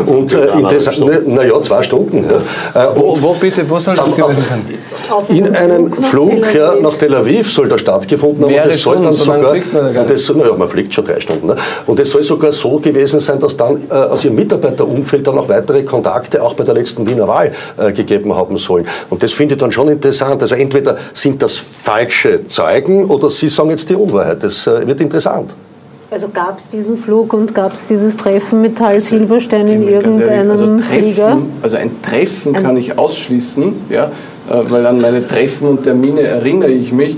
Und 0.06 0.34
äh, 0.34 0.48
interessant, 0.58 1.28
naja, 1.28 1.62
zwei 1.62 1.84
Stunden. 1.84 2.26
Ja. 2.74 2.84
Äh, 2.84 2.88
Wo, 2.96 3.18
wo 3.20 3.34
bitte, 3.34 3.68
wo 3.70 3.80
soll 3.80 3.96
das 3.96 4.16
gewesen 4.16 4.44
sein? 4.48 4.62
In 5.30 5.56
einem 5.56 5.92
Flug 5.92 6.54
ja, 6.54 6.76
nach 6.76 6.96
Tel 6.96 7.14
Aviv 7.14 7.52
soll 7.52 7.68
da 7.68 7.78
stattgefunden 7.78 8.46
haben. 8.46 8.54
Und 8.54 8.66
das 8.66 8.82
soll 8.82 9.02
dann 9.02 9.14
sogar, 9.14 9.54
man 9.54 10.08
das, 10.08 10.30
naja, 10.30 10.56
man 10.56 10.68
fliegt 10.68 10.94
schon 10.94 11.06
drei 11.06 11.20
Stunden. 11.20 11.48
Ne? 11.48 11.56
Und 11.86 12.00
es 12.00 12.10
soll 12.10 12.24
sogar 12.24 12.52
so 12.52 12.80
gewesen 12.80 13.20
sein, 13.20 13.40
dass 13.40 13.58
dann 13.58 13.78
äh, 13.90 13.94
aus 13.94 14.26
ihrem 14.26 14.36
Mitarbeiterumfeld 14.36 15.26
dann 15.28 15.38
auch 15.38 15.50
weitere 15.50 15.84
Kontakte 15.84 16.42
auch 16.42 16.54
bei 16.54 16.64
der 16.64 16.74
letzten 16.74 17.08
Wiener 17.08 17.28
Wahl 17.28 17.52
äh, 17.78 17.92
gegeben 17.92 18.36
haben 18.36 18.58
sollen. 18.58 18.88
Und 19.10 19.24
das 19.24 19.34
finde 19.34 19.56
ich 19.56 19.60
dann 19.60 19.72
schon 19.72 19.90
interessant. 19.90 20.42
Also 20.42 20.56
entweder 20.56 20.98
sind 21.14 21.42
das 21.42 21.58
falsche 21.58 22.48
Zeugen 22.48 23.06
oder 23.06 23.30
Sie 23.30 23.50
sagen 23.50 23.70
jetzt 23.70 23.90
die 23.90 23.96
Unwahrheit. 23.96 24.44
Das 24.44 24.68
äh, 24.68 24.86
wird 24.86 25.02
interessant. 25.02 25.56
Also 26.12 26.28
gab 26.28 26.60
es 26.60 26.68
diesen 26.68 26.98
Flug 26.98 27.32
und 27.34 27.56
gab 27.56 27.74
es 27.74 27.88
dieses 27.88 28.18
Treffen 28.18 28.62
mit 28.62 28.78
Hal 28.82 29.00
Silberstein 29.00 29.66
in 29.70 29.88
irgendeinem 29.88 30.52
also 30.52 30.78
Flieger? 30.78 31.28
Treffen, 31.28 31.54
also 31.62 31.78
ein 31.78 32.02
Treffen 32.02 32.52
kann 32.52 32.76
ich 32.76 33.00
ausschließen, 33.00 33.74
ja, 33.90 34.12
weil 34.48 34.86
an 34.86 35.00
meine 35.00 35.26
Treffen 35.26 35.68
und 35.68 35.84
Termine 35.84 36.22
erinnere 36.22 36.72
ich 36.72 36.92
mich. 36.92 37.18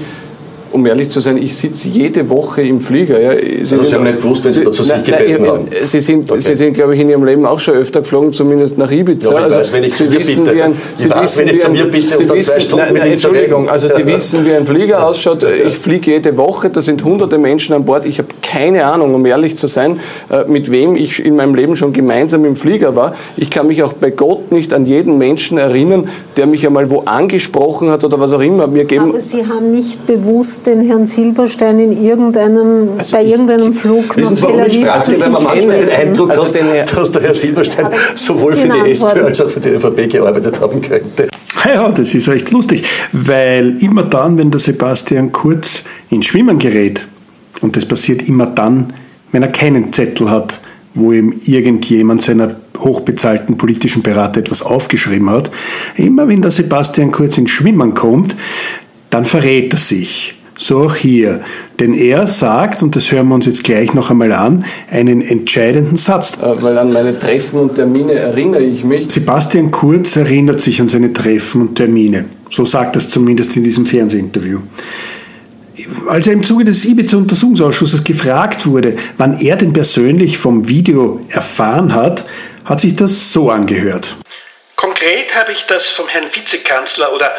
Um 0.74 0.86
ehrlich 0.88 1.10
zu 1.12 1.22
sein, 1.22 1.38
ich 1.38 1.56
sitze 1.56 1.88
jede 1.88 2.28
Woche 2.30 2.64
im 2.64 2.80
Flieger. 2.80 3.20
Ja. 3.22 3.32
Sie, 3.40 3.76
Also 3.76 3.84
Sie 3.86 3.94
haben 3.94 4.04
nicht 4.04 4.22
gewusst, 4.22 4.44
wenn 4.44 4.52
Sie 4.54 4.64
dazu 4.64 4.82
sich 4.84 4.92
nein, 4.92 5.04
gebeten 5.06 5.42
nein, 5.44 5.52
haben? 5.52 5.66
Sie 5.84 6.02
sind, 6.02 6.32
Okay. 6.32 6.42
Sie 6.42 6.56
sind, 6.56 6.74
glaube 6.74 6.96
ich, 6.96 7.02
in 7.02 7.10
Ihrem 7.10 7.24
Leben 7.24 7.46
auch 7.46 7.60
schon 7.60 7.76
öfter 7.76 8.02
geflogen, 8.02 8.34
zumindest 8.34 8.78
nach 8.80 8.90
Ibiza. 8.92 9.32
Ja, 9.34 9.48
ich 9.48 9.54
weiß, 9.54 9.74
wenn 9.74 9.84
ich 9.84 9.96
Sie 9.96 10.06
zu 10.06 10.12
mir 10.12 10.20
wissen, 10.20 10.44
bitte. 10.46 10.56
wie 10.58 10.62
ein, 10.64 10.72
Ich 10.96 11.02
Sie 11.04 11.10
weiß, 11.12 11.22
wissen, 11.24 11.40
wenn 11.48 11.56
ich 11.56 11.62
zu 11.62 11.70
mir 11.72 11.86
bitte, 11.86 12.10
Sie 12.10 12.18
um 12.18 12.28
dann 12.28 12.38
wissen- 12.38 12.52
zwei 12.54 12.60
Stunden 12.60 12.86
nein, 12.86 12.94
mit 12.94 13.02
nein, 13.04 13.12
Entschuldigung, 13.14 13.70
also 13.70 13.88
Sie 13.88 14.06
wissen, 14.08 14.46
wie 14.48 14.52
ein 14.54 14.66
Flieger 14.66 15.06
ausschaut. 15.08 15.44
Ich 15.44 15.78
fliege 15.78 16.12
jede 16.12 16.36
Woche, 16.38 16.70
da 16.72 16.82
sind 16.82 17.04
hunderte 17.04 17.38
Menschen 17.38 17.74
an 17.76 17.86
Bord. 17.86 18.06
Ich 18.08 18.18
habe 18.18 18.30
keine 18.42 18.86
Ahnung, 18.86 19.14
um 19.14 19.24
ehrlich 19.28 19.56
zu 19.56 19.68
sein, 19.68 20.00
äh, 20.32 20.46
mit 20.50 20.72
wem 20.72 20.96
ich 20.96 21.24
in 21.24 21.36
meinem 21.36 21.54
Leben 21.54 21.76
schon 21.76 21.94
gemeinsam 21.94 22.46
im 22.46 22.56
Flieger 22.56 22.96
war. 22.96 23.16
Ich 23.38 23.52
kann 23.52 23.68
mich 23.68 23.84
auch 23.84 23.94
bei 23.94 24.10
Gott 24.10 24.52
nicht 24.52 24.74
an 24.74 24.86
jeden 24.88 25.20
Menschen 25.20 25.60
erinnern, 25.60 26.10
der 26.36 26.48
mich 26.48 26.66
einmal 26.66 26.90
wo 26.90 27.02
angesprochen 27.02 27.90
hat 27.92 28.04
oder 28.04 28.20
was 28.20 28.34
auch 28.34 28.42
immer. 28.42 28.66
Mir 28.66 28.86
geben 28.86 29.10
Aber 29.10 29.20
Sie 29.22 29.46
haben 29.46 29.72
nicht 29.72 30.08
bewusst 30.08 30.63
den 30.64 30.82
Herrn 30.82 31.08
Silberstein 31.08 31.80
in 31.80 32.04
irgendeinem, 32.04 32.90
Also 32.98 33.18
bei 33.18 33.24
irgendeinem 33.24 33.74
Flug 33.74 34.16
Wissen 34.18 34.34
nach 34.34 34.38
Sie, 34.38 34.44
warum 34.44 34.58
Tel 34.58 34.68
ich 34.68 34.90
Aviv 34.90 35.04
frage? 35.04 35.22
Weil 35.22 35.30
man 35.30 35.44
manchmal 35.44 35.78
den 35.86 35.90
Eindruck 35.90 36.32
Also 36.32 36.46
hat, 36.46 36.56
den 36.56 36.66
Herr- 36.68 36.86
dass 36.86 37.12
der 37.12 37.22
Herr 37.22 37.34
Silberstein 37.36 37.88
sowohl 38.16 38.56
für 38.56 38.70
die 38.70 38.92
SPÖ 38.92 39.26
als 39.26 39.42
auch 39.42 39.50
für 39.50 39.60
die 39.60 39.70
ÖVP 39.70 40.10
gearbeitet 40.10 40.60
haben 40.60 40.82
könnte. 40.82 41.30
Ja, 41.66 41.90
das 41.90 42.14
ist 42.14 42.28
recht 42.28 42.52
lustig, 42.52 42.84
weil 43.14 43.82
immer 43.82 44.04
dann, 44.04 44.38
wenn 44.38 44.52
der 44.52 44.60
Sebastian 44.60 45.32
Kurz 45.32 45.84
ins 46.10 46.26
Schwimmen 46.26 46.60
gerät, 46.60 47.08
und 47.62 47.78
das 47.78 47.86
passiert 47.86 48.28
immer 48.28 48.48
dann, 48.48 48.94
wenn 49.32 49.44
er 49.44 49.52
keinen 49.52 49.94
Zettel 49.94 50.30
hat, 50.30 50.60
wo 50.94 51.12
ihm 51.12 51.34
irgendjemand 51.46 52.22
seiner 52.22 52.56
hochbezahlten 52.78 53.58
politischen 53.58 54.04
Berater 54.04 54.42
etwas 54.42 54.62
aufgeschrieben 54.62 55.30
hat, 55.30 55.50
immer 55.96 56.28
wenn 56.28 56.42
der 56.42 56.52
Sebastian 56.52 57.12
Kurz 57.12 57.38
ins 57.38 57.52
Schwimmen 57.52 57.94
kommt, 57.94 58.36
dann 59.10 59.26
verrät 59.26 59.74
er 59.74 59.80
sich. 59.80 60.36
So 60.56 60.84
auch 60.84 60.96
hier. 60.96 61.42
Denn 61.80 61.94
er 61.94 62.28
sagt, 62.28 62.84
und 62.84 62.96
das 62.96 63.12
hören 63.12 63.28
wir 63.30 63.36
uns 63.36 63.46
jetzt 63.46 63.64
gleich 63.64 63.94
noch 63.94 64.12
einmal 64.12 64.32
an, 64.32 64.66
einen 64.92 65.22
entscheidenden 65.22 65.98
Satz. 65.98 66.38
äh, 66.38 66.62
weil 66.62 66.78
an 66.78 66.94
meine 66.94 67.18
Treffen 67.18 67.60
und 67.60 67.76
Termine 67.76 68.14
erinnere 68.14 68.62
ich 68.62 68.84
mich. 68.84 69.12
Sebastian 69.12 69.72
Kurz 69.72 70.16
erinnert 70.16 70.62
sich 70.62 70.80
an 70.80 70.88
seine 70.88 71.12
Treffen 71.12 71.62
und 71.62 71.76
Termine. 71.76 72.26
So 72.50 72.66
sagt 72.66 72.96
er 72.96 73.00
es 73.00 73.10
zumindest 73.10 73.58
in 73.58 73.64
diesem 73.64 73.86
Fernsehinterview. 73.86 74.60
Als 76.08 76.28
er 76.28 76.34
im 76.34 76.44
Zuge 76.44 76.66
des 76.66 76.86
Ibiza-Untersuchungsausschusses 76.86 78.04
gefragt 78.04 78.68
wurde, 78.68 78.96
wann 79.18 79.40
er 79.40 79.56
denn 79.56 79.74
persönlich 79.74 80.38
vom 80.38 80.70
Video 80.70 81.20
erfahren 81.30 81.96
hat, 81.96 82.26
hat 82.64 82.80
sich 82.80 82.96
das 82.96 83.34
so 83.34 83.50
angehört. 83.50 84.16
Konkret 84.76 85.36
habe 85.36 85.52
ich 85.52 85.66
das 85.66 85.88
vom 85.88 86.08
Herrn 86.08 86.26
Vizekanzler 86.32 87.14
oder 87.16 87.32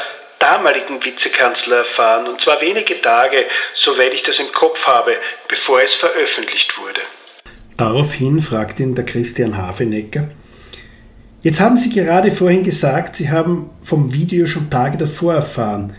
damaligen 0.44 1.02
Vizekanzler 1.02 1.78
erfahren, 1.78 2.26
und 2.26 2.40
zwar 2.40 2.60
wenige 2.60 3.00
Tage, 3.00 3.46
soweit 3.72 4.12
ich 4.12 4.22
das 4.22 4.38
im 4.38 4.52
Kopf 4.52 4.86
habe, 4.86 5.16
bevor 5.48 5.80
es 5.80 5.94
veröffentlicht 5.94 6.78
wurde. 6.78 7.00
Daraufhin 7.78 8.40
fragt 8.40 8.78
ihn 8.78 8.94
der 8.94 9.06
Christian 9.06 9.56
Hafenecker, 9.56 10.28
Jetzt 11.44 11.60
haben 11.60 11.76
Sie 11.76 11.90
gerade 11.90 12.30
vorhin 12.30 12.64
gesagt, 12.64 13.16
Sie 13.16 13.28
haben 13.28 13.68
vom 13.82 14.14
Video 14.14 14.46
schon 14.46 14.70
Tage 14.70 14.96
davor 14.96 15.34
erfahren. 15.34 15.94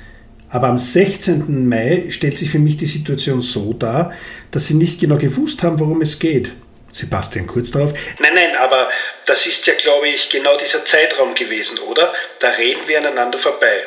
Aber 0.50 0.70
am 0.70 0.80
16. 0.80 1.70
Mai 1.70 2.06
stellt 2.10 2.40
sich 2.40 2.50
für 2.50 2.58
mich 2.58 2.78
die 2.78 2.88
Situation 2.88 3.42
so 3.42 3.74
dar, 3.74 4.12
dass 4.50 4.66
Sie 4.66 4.74
nicht 4.74 5.00
genau 5.00 5.18
gewusst 5.18 5.62
haben, 5.62 5.80
worum 5.80 6.02
es 6.02 6.18
geht. 6.18 6.50
Sebastian 6.90 7.46
kurz 7.46 7.70
darauf. 7.70 7.94
Nein, 8.18 8.32
nein, 8.34 8.56
aber 8.56 8.90
das 9.28 9.46
ist 9.46 9.68
ja, 9.68 9.76
glaube 9.76 10.08
ich, 10.08 10.30
genau 10.30 10.58
dieser 10.58 10.84
Zeitraum 10.84 11.36
gewesen, 11.36 11.78
oder? 11.78 12.12
Da 12.40 12.50
reden 12.50 12.82
wir 12.88 12.98
aneinander 12.98 13.38
vorbei. 13.38 13.86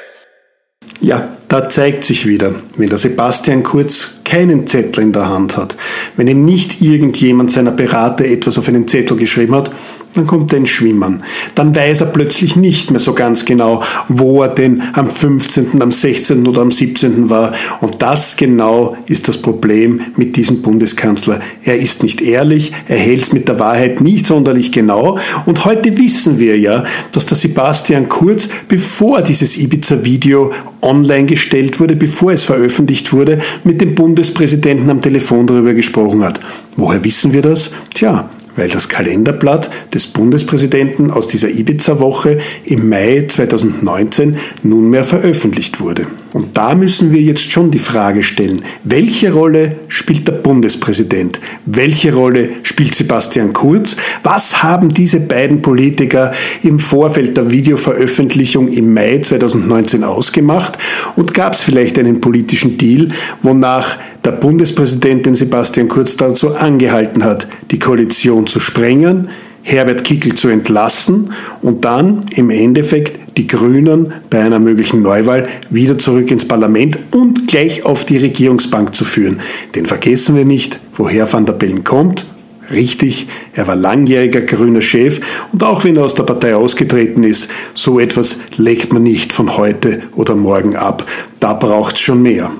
Ja, 1.00 1.36
da 1.46 1.68
zeigt 1.68 2.02
sich 2.04 2.26
wieder, 2.26 2.52
wenn 2.76 2.88
der 2.88 2.98
Sebastian 2.98 3.62
Kurz 3.62 4.14
keinen 4.24 4.66
Zettel 4.66 5.04
in 5.04 5.12
der 5.12 5.28
Hand 5.28 5.56
hat, 5.56 5.76
wenn 6.16 6.26
ihm 6.26 6.44
nicht 6.44 6.82
irgendjemand 6.82 7.52
seiner 7.52 7.70
Berater 7.70 8.24
etwas 8.24 8.58
auf 8.58 8.68
einen 8.68 8.88
Zettel 8.88 9.16
geschrieben 9.16 9.54
hat, 9.54 9.70
dann 10.18 10.26
kommt 10.26 10.52
er 10.52 10.58
ins 10.58 10.70
Schwimmen. 10.70 11.22
Dann 11.54 11.74
weiß 11.74 12.02
er 12.02 12.08
plötzlich 12.08 12.56
nicht 12.56 12.90
mehr 12.90 13.00
so 13.00 13.14
ganz 13.14 13.44
genau, 13.44 13.82
wo 14.08 14.42
er 14.42 14.48
denn 14.48 14.82
am 14.92 15.08
15., 15.08 15.80
am 15.80 15.90
16. 15.90 16.46
oder 16.46 16.62
am 16.62 16.70
17. 16.70 17.30
war. 17.30 17.52
Und 17.80 18.02
das 18.02 18.36
genau 18.36 18.96
ist 19.06 19.28
das 19.28 19.38
Problem 19.38 20.00
mit 20.16 20.36
diesem 20.36 20.62
Bundeskanzler. 20.62 21.40
Er 21.62 21.78
ist 21.78 22.02
nicht 22.02 22.20
ehrlich, 22.20 22.72
er 22.86 22.98
hält 22.98 23.22
es 23.22 23.32
mit 23.32 23.48
der 23.48 23.58
Wahrheit 23.58 24.00
nicht 24.00 24.26
sonderlich 24.26 24.72
genau. 24.72 25.18
Und 25.46 25.64
heute 25.64 25.96
wissen 25.96 26.38
wir 26.38 26.58
ja, 26.58 26.84
dass 27.12 27.26
der 27.26 27.36
Sebastian 27.36 28.08
Kurz, 28.08 28.48
bevor 28.68 29.22
dieses 29.22 29.56
Ibiza-Video 29.56 30.50
online 30.82 31.26
gestellt 31.26 31.78
wurde, 31.80 31.96
bevor 31.96 32.32
es 32.32 32.44
veröffentlicht 32.44 33.12
wurde, 33.12 33.38
mit 33.64 33.80
dem 33.80 33.94
Bundespräsidenten 33.94 34.90
am 34.90 35.00
Telefon 35.00 35.46
darüber 35.46 35.74
gesprochen 35.74 36.22
hat. 36.24 36.40
Woher 36.76 37.04
wissen 37.04 37.32
wir 37.32 37.42
das? 37.42 37.70
Tja, 37.94 38.28
weil 38.58 38.68
das 38.68 38.88
Kalenderblatt 38.88 39.70
des 39.94 40.08
Bundespräsidenten 40.08 41.10
aus 41.10 41.28
dieser 41.28 41.48
Ibiza-Woche 41.48 42.38
im 42.64 42.88
Mai 42.88 43.24
2019 43.26 44.36
nunmehr 44.62 45.04
veröffentlicht 45.04 45.80
wurde. 45.80 46.06
Und 46.34 46.56
da 46.56 46.74
müssen 46.74 47.12
wir 47.12 47.22
jetzt 47.22 47.50
schon 47.50 47.70
die 47.70 47.78
Frage 47.78 48.22
stellen, 48.22 48.62
welche 48.84 49.32
Rolle 49.32 49.76
spielt 49.88 50.28
der 50.28 50.32
Bundespräsident? 50.32 51.40
Welche 51.64 52.12
Rolle 52.12 52.50
spielt 52.64 52.94
Sebastian 52.94 53.52
Kurz? 53.52 53.96
Was 54.22 54.62
haben 54.62 54.90
diese 54.90 55.20
beiden 55.20 55.62
Politiker 55.62 56.32
im 56.62 56.78
Vorfeld 56.78 57.36
der 57.36 57.50
Videoveröffentlichung 57.50 58.68
im 58.68 58.92
Mai 58.92 59.20
2019 59.20 60.04
ausgemacht? 60.04 60.76
Und 61.16 61.32
gab 61.32 61.54
es 61.54 61.62
vielleicht 61.62 61.98
einen 61.98 62.20
politischen 62.20 62.76
Deal, 62.76 63.08
wonach 63.42 63.96
der 64.24 64.32
Bundespräsident 64.32 65.26
den 65.26 65.34
Sebastian 65.34 65.88
Kurz 65.88 66.16
dazu 66.16 66.54
angehalten 66.54 67.24
hat, 67.24 67.48
die 67.70 67.78
Koalition 67.78 68.46
zu 68.46 68.60
sprengen, 68.60 69.28
Herbert 69.62 70.04
Kickel 70.04 70.34
zu 70.34 70.48
entlassen 70.48 71.32
und 71.60 71.84
dann 71.84 72.24
im 72.30 72.48
Endeffekt 72.50 73.18
die 73.36 73.46
Grünen 73.46 74.12
bei 74.30 74.40
einer 74.40 74.58
möglichen 74.58 75.02
Neuwahl 75.02 75.46
wieder 75.68 75.98
zurück 75.98 76.30
ins 76.30 76.48
Parlament 76.48 76.98
und 77.14 77.46
gleich 77.48 77.84
auf 77.84 78.04
die 78.04 78.16
Regierungsbank 78.16 78.94
zu 78.94 79.04
führen. 79.04 79.40
Denn 79.74 79.84
vergessen 79.84 80.36
wir 80.36 80.44
nicht, 80.44 80.80
woher 80.94 81.30
Van 81.30 81.44
der 81.44 81.52
Bellen 81.52 81.84
kommt. 81.84 82.26
Richtig, 82.70 83.28
er 83.54 83.66
war 83.66 83.76
langjähriger 83.76 84.42
grüner 84.42 84.82
Chef 84.82 85.20
und 85.52 85.62
auch 85.62 85.84
wenn 85.84 85.96
er 85.96 86.04
aus 86.04 86.14
der 86.14 86.24
Partei 86.24 86.54
ausgetreten 86.54 87.22
ist, 87.22 87.50
so 87.72 87.98
etwas 87.98 88.38
legt 88.56 88.92
man 88.92 89.02
nicht 89.02 89.32
von 89.32 89.56
heute 89.56 90.02
oder 90.16 90.34
morgen 90.34 90.76
ab. 90.76 91.06
Da 91.40 91.54
braucht 91.54 91.96
es 91.96 92.00
schon 92.00 92.22
mehr. 92.22 92.50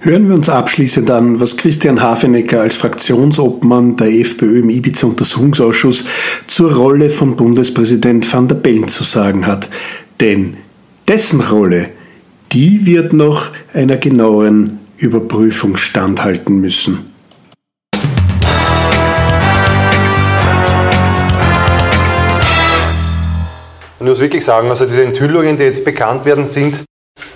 Hören 0.00 0.28
wir 0.28 0.36
uns 0.36 0.48
abschließend 0.48 1.10
an, 1.10 1.40
was 1.40 1.56
Christian 1.56 2.00
Hafenecker 2.00 2.60
als 2.60 2.76
Fraktionsobmann 2.76 3.96
der 3.96 4.06
FPÖ 4.06 4.60
im 4.60 4.70
Ibiza-Untersuchungsausschuss 4.70 6.04
zur 6.46 6.72
Rolle 6.72 7.10
von 7.10 7.34
Bundespräsident 7.34 8.32
van 8.32 8.46
der 8.46 8.54
Bellen 8.54 8.86
zu 8.86 9.02
sagen 9.02 9.44
hat. 9.44 9.68
Denn 10.20 10.56
dessen 11.08 11.40
Rolle, 11.40 11.88
die 12.52 12.86
wird 12.86 13.12
noch 13.12 13.50
einer 13.74 13.96
genaueren 13.96 14.78
Überprüfung 14.98 15.76
standhalten 15.76 16.60
müssen. 16.60 17.12
Ich 23.98 24.06
muss 24.06 24.20
wirklich 24.20 24.44
sagen, 24.44 24.70
also 24.70 24.84
diese 24.86 25.02
Enthüllungen, 25.02 25.56
die 25.56 25.64
jetzt 25.64 25.84
bekannt 25.84 26.24
werden, 26.24 26.46
sind 26.46 26.84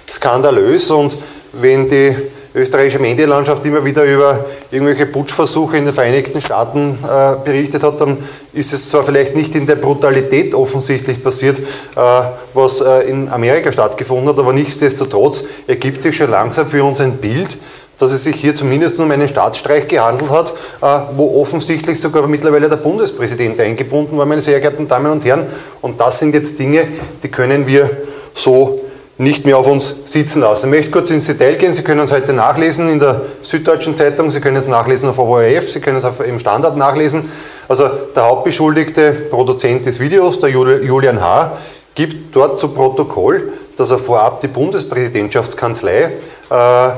skandalös 0.08 0.92
und 0.92 1.16
wenn 1.52 1.88
die 1.88 2.14
österreichische 2.54 2.98
Medienlandschaft 2.98 3.64
immer 3.64 3.84
wieder 3.84 4.04
über 4.04 4.44
irgendwelche 4.70 5.06
Putschversuche 5.06 5.76
in 5.76 5.84
den 5.84 5.94
Vereinigten 5.94 6.40
Staaten 6.40 6.98
äh, 7.02 7.36
berichtet 7.44 7.82
hat, 7.82 8.00
dann 8.00 8.18
ist 8.52 8.72
es 8.72 8.90
zwar 8.90 9.04
vielleicht 9.04 9.34
nicht 9.34 9.54
in 9.54 9.66
der 9.66 9.76
Brutalität 9.76 10.54
offensichtlich 10.54 11.22
passiert, 11.22 11.58
äh, 11.58 12.22
was 12.54 12.80
äh, 12.80 13.08
in 13.08 13.30
Amerika 13.30 13.72
stattgefunden 13.72 14.28
hat, 14.28 14.38
aber 14.38 14.52
nichtsdestotrotz 14.52 15.44
ergibt 15.66 16.02
sich 16.02 16.16
schon 16.16 16.30
langsam 16.30 16.66
für 16.66 16.84
uns 16.84 17.00
ein 17.00 17.16
Bild, 17.16 17.56
dass 17.98 18.12
es 18.12 18.24
sich 18.24 18.36
hier 18.36 18.54
zumindest 18.54 19.00
um 19.00 19.10
einen 19.10 19.28
Staatsstreich 19.28 19.88
gehandelt 19.88 20.30
hat, 20.30 20.52
äh, 20.82 21.14
wo 21.16 21.40
offensichtlich 21.40 22.00
sogar 22.00 22.26
mittlerweile 22.26 22.68
der 22.68 22.76
Bundespräsident 22.76 23.60
eingebunden 23.60 24.18
war, 24.18 24.26
meine 24.26 24.40
sehr 24.40 24.60
geehrten 24.60 24.88
Damen 24.88 25.10
und 25.10 25.24
Herren. 25.24 25.46
Und 25.80 26.00
das 26.00 26.18
sind 26.18 26.34
jetzt 26.34 26.58
Dinge, 26.58 26.86
die 27.22 27.28
können 27.28 27.66
wir 27.66 27.90
so 28.34 28.81
nicht 29.18 29.44
mehr 29.44 29.58
auf 29.58 29.66
uns 29.66 29.94
sitzen 30.04 30.40
lassen. 30.40 30.66
Ich 30.66 30.70
möchte 30.70 30.90
kurz 30.90 31.10
ins 31.10 31.26
Detail 31.26 31.56
gehen. 31.56 31.72
Sie 31.72 31.82
können 31.82 32.00
es 32.00 32.12
heute 32.12 32.32
nachlesen 32.32 32.88
in 32.88 32.98
der 32.98 33.22
Süddeutschen 33.42 33.96
Zeitung, 33.96 34.30
Sie 34.30 34.40
können 34.40 34.56
es 34.56 34.66
nachlesen 34.66 35.10
auf 35.10 35.18
ORF, 35.18 35.70
Sie 35.70 35.80
können 35.80 35.98
es 35.98 36.04
im 36.26 36.38
Standard 36.38 36.76
nachlesen. 36.76 37.30
Also 37.68 37.88
der 38.14 38.24
hauptbeschuldigte 38.24 39.12
Produzent 39.30 39.86
des 39.86 40.00
Videos, 40.00 40.38
der 40.40 40.50
Julian 40.50 41.20
H., 41.20 41.56
gibt 41.94 42.34
dort 42.34 42.58
zu 42.58 42.68
Protokoll, 42.68 43.52
dass 43.76 43.90
er 43.90 43.98
vorab 43.98 44.40
die 44.40 44.48
Bundespräsidentschaftskanzlei 44.48 46.12
äh, 46.50 46.86
äh, 46.88 46.90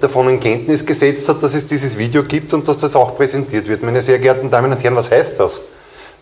davon 0.00 0.28
in 0.28 0.40
Kenntnis 0.40 0.84
gesetzt 0.84 1.28
hat, 1.28 1.42
dass 1.42 1.54
es 1.54 1.66
dieses 1.66 1.96
Video 1.96 2.22
gibt 2.22 2.52
und 2.52 2.68
dass 2.68 2.78
das 2.78 2.94
auch 2.96 3.16
präsentiert 3.16 3.66
wird. 3.68 3.82
Meine 3.82 4.02
sehr 4.02 4.18
geehrten 4.18 4.50
Damen 4.50 4.72
und 4.72 4.82
Herren, 4.82 4.96
was 4.96 5.10
heißt 5.10 5.40
das? 5.40 5.60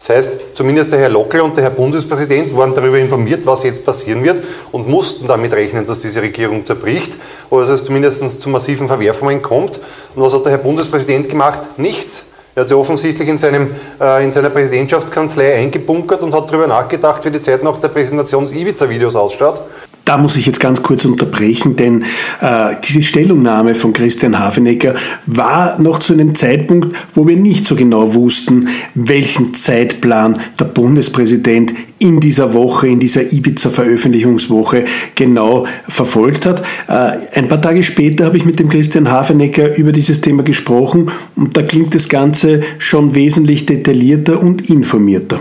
Das 0.04 0.16
heißt, 0.16 0.38
zumindest 0.54 0.90
der 0.90 0.98
Herr 0.98 1.10
Lockel 1.10 1.42
und 1.42 1.56
der 1.56 1.62
Herr 1.62 1.70
Bundespräsident 1.70 2.56
waren 2.56 2.74
darüber 2.74 2.98
informiert, 2.98 3.46
was 3.46 3.62
jetzt 3.62 3.86
passieren 3.86 4.24
wird 4.24 4.42
und 4.72 4.88
mussten 4.88 5.28
damit 5.28 5.52
rechnen, 5.52 5.86
dass 5.86 6.00
diese 6.00 6.20
Regierung 6.20 6.66
zerbricht 6.66 7.16
oder 7.50 7.62
dass 7.62 7.70
es 7.70 7.84
zumindest 7.84 8.42
zu 8.42 8.48
massiven 8.48 8.88
Verwerfungen 8.88 9.40
kommt. 9.42 9.78
Und 10.16 10.22
was 10.24 10.34
hat 10.34 10.44
der 10.44 10.52
Herr 10.52 10.58
Bundespräsident 10.58 11.28
gemacht? 11.28 11.78
Nichts. 11.78 12.26
Er 12.56 12.62
hat 12.62 12.68
sich 12.68 12.76
offensichtlich 12.76 13.28
in, 13.28 13.38
seinem, 13.38 13.74
äh, 14.00 14.24
in 14.24 14.32
seiner 14.32 14.50
Präsidentschaftskanzlei 14.50 15.54
eingebunkert 15.54 16.22
und 16.22 16.34
hat 16.34 16.50
darüber 16.50 16.66
nachgedacht, 16.66 17.24
wie 17.24 17.30
die 17.30 17.40
Zeit 17.40 17.62
nach 17.62 17.78
der 17.78 17.88
Präsentation 17.88 18.42
des 18.42 18.52
Ibiza-Videos 18.52 19.14
ausschaut. 19.14 19.60
Da 20.04 20.18
muss 20.18 20.36
ich 20.36 20.46
jetzt 20.46 20.58
ganz 20.58 20.82
kurz 20.82 21.04
unterbrechen, 21.04 21.76
denn 21.76 22.02
äh, 22.40 22.74
diese 22.88 23.02
Stellungnahme 23.02 23.76
von 23.76 23.92
Christian 23.92 24.38
Hafenecker 24.38 24.94
war 25.26 25.80
noch 25.80 26.00
zu 26.00 26.12
einem 26.12 26.34
Zeitpunkt, 26.34 26.96
wo 27.14 27.28
wir 27.28 27.36
nicht 27.36 27.64
so 27.64 27.76
genau 27.76 28.14
wussten, 28.14 28.68
welchen 28.94 29.54
Zeitplan 29.54 30.36
der 30.58 30.64
Bundespräsident 30.64 31.72
in 31.98 32.18
dieser 32.18 32.52
Woche, 32.52 32.88
in 32.88 32.98
dieser 32.98 33.32
Ibiza-Veröffentlichungswoche 33.32 34.86
genau 35.14 35.66
verfolgt 35.88 36.46
hat. 36.46 36.62
Äh, 36.88 37.38
ein 37.38 37.46
paar 37.46 37.62
Tage 37.62 37.84
später 37.84 38.24
habe 38.24 38.36
ich 38.36 38.44
mit 38.44 38.58
dem 38.58 38.68
Christian 38.68 39.08
Hafenecker 39.08 39.76
über 39.76 39.92
dieses 39.92 40.20
Thema 40.20 40.42
gesprochen 40.42 41.12
und 41.36 41.56
da 41.56 41.62
klingt 41.62 41.94
das 41.94 42.08
Ganze 42.08 42.62
schon 42.78 43.14
wesentlich 43.14 43.66
detaillierter 43.66 44.42
und 44.42 44.68
informierter. 44.68 45.38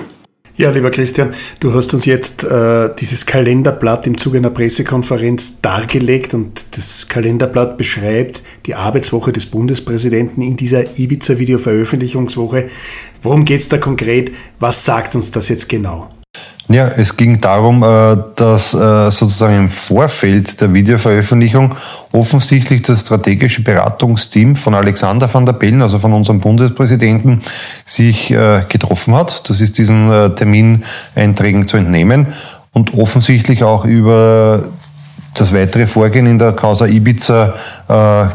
Ja, 0.58 0.70
lieber 0.70 0.92
Christian, 0.92 1.34
du 1.62 1.74
hast 1.74 1.94
uns 1.94 2.06
jetzt 2.06 2.44
äh, 2.44 2.90
dieses 3.00 3.26
Kalenderblatt 3.26 4.06
im 4.06 4.18
Zuge 4.18 4.38
einer 4.38 4.50
Pressekonferenz 4.50 5.62
dargelegt 5.62 6.34
und 6.34 6.78
das 6.78 7.08
Kalenderblatt 7.08 7.78
beschreibt 7.78 8.44
die 8.66 8.76
Arbeitswoche 8.76 9.32
des 9.32 9.46
Bundespräsidenten 9.46 10.42
in 10.42 10.58
dieser 10.58 11.00
Ibiza-Video-Veröffentlichungswoche. 11.00 12.70
Worum 13.22 13.46
geht 13.46 13.62
es 13.62 13.70
da 13.70 13.78
konkret? 13.78 14.32
Was 14.60 14.84
sagt 14.84 15.16
uns 15.16 15.32
das 15.32 15.48
jetzt 15.48 15.70
genau? 15.70 16.10
Ja, 16.72 16.88
es 16.88 17.18
ging 17.18 17.42
darum, 17.42 17.84
äh, 17.84 18.18
dass 18.36 18.74
äh, 18.74 19.12
sozusagen 19.12 19.58
im 19.58 19.70
Vorfeld 19.70 20.62
der 20.62 20.74
Videoveröffentlichung 20.74 21.76
offensichtlich 22.14 22.84
das 22.84 23.02
strategische 23.02 23.62
Beratungsteam 23.62 24.56
von 24.56 24.74
Alexander 24.74 25.32
van 25.34 25.46
der 25.46 25.54
Bellen, 25.54 25.82
also 25.82 26.00
von 26.00 26.14
unserem 26.14 26.40
Bundespräsidenten, 26.40 27.42
sich 27.84 28.32
äh, 28.32 28.64
getroffen 28.70 29.16
hat. 29.16 29.50
Das 29.50 29.60
ist 29.60 29.78
diesen 29.78 30.36
Termineinträgen 30.36 31.68
zu 31.68 31.76
entnehmen 31.76 32.28
und 32.72 32.94
offensichtlich 32.94 33.64
auch 33.64 33.84
über 33.84 34.64
das 35.34 35.54
weitere 35.54 35.88
Vorgehen 35.88 36.26
in 36.26 36.40
der 36.40 36.54
Causa 36.54 36.86
Ibiza 36.86 37.54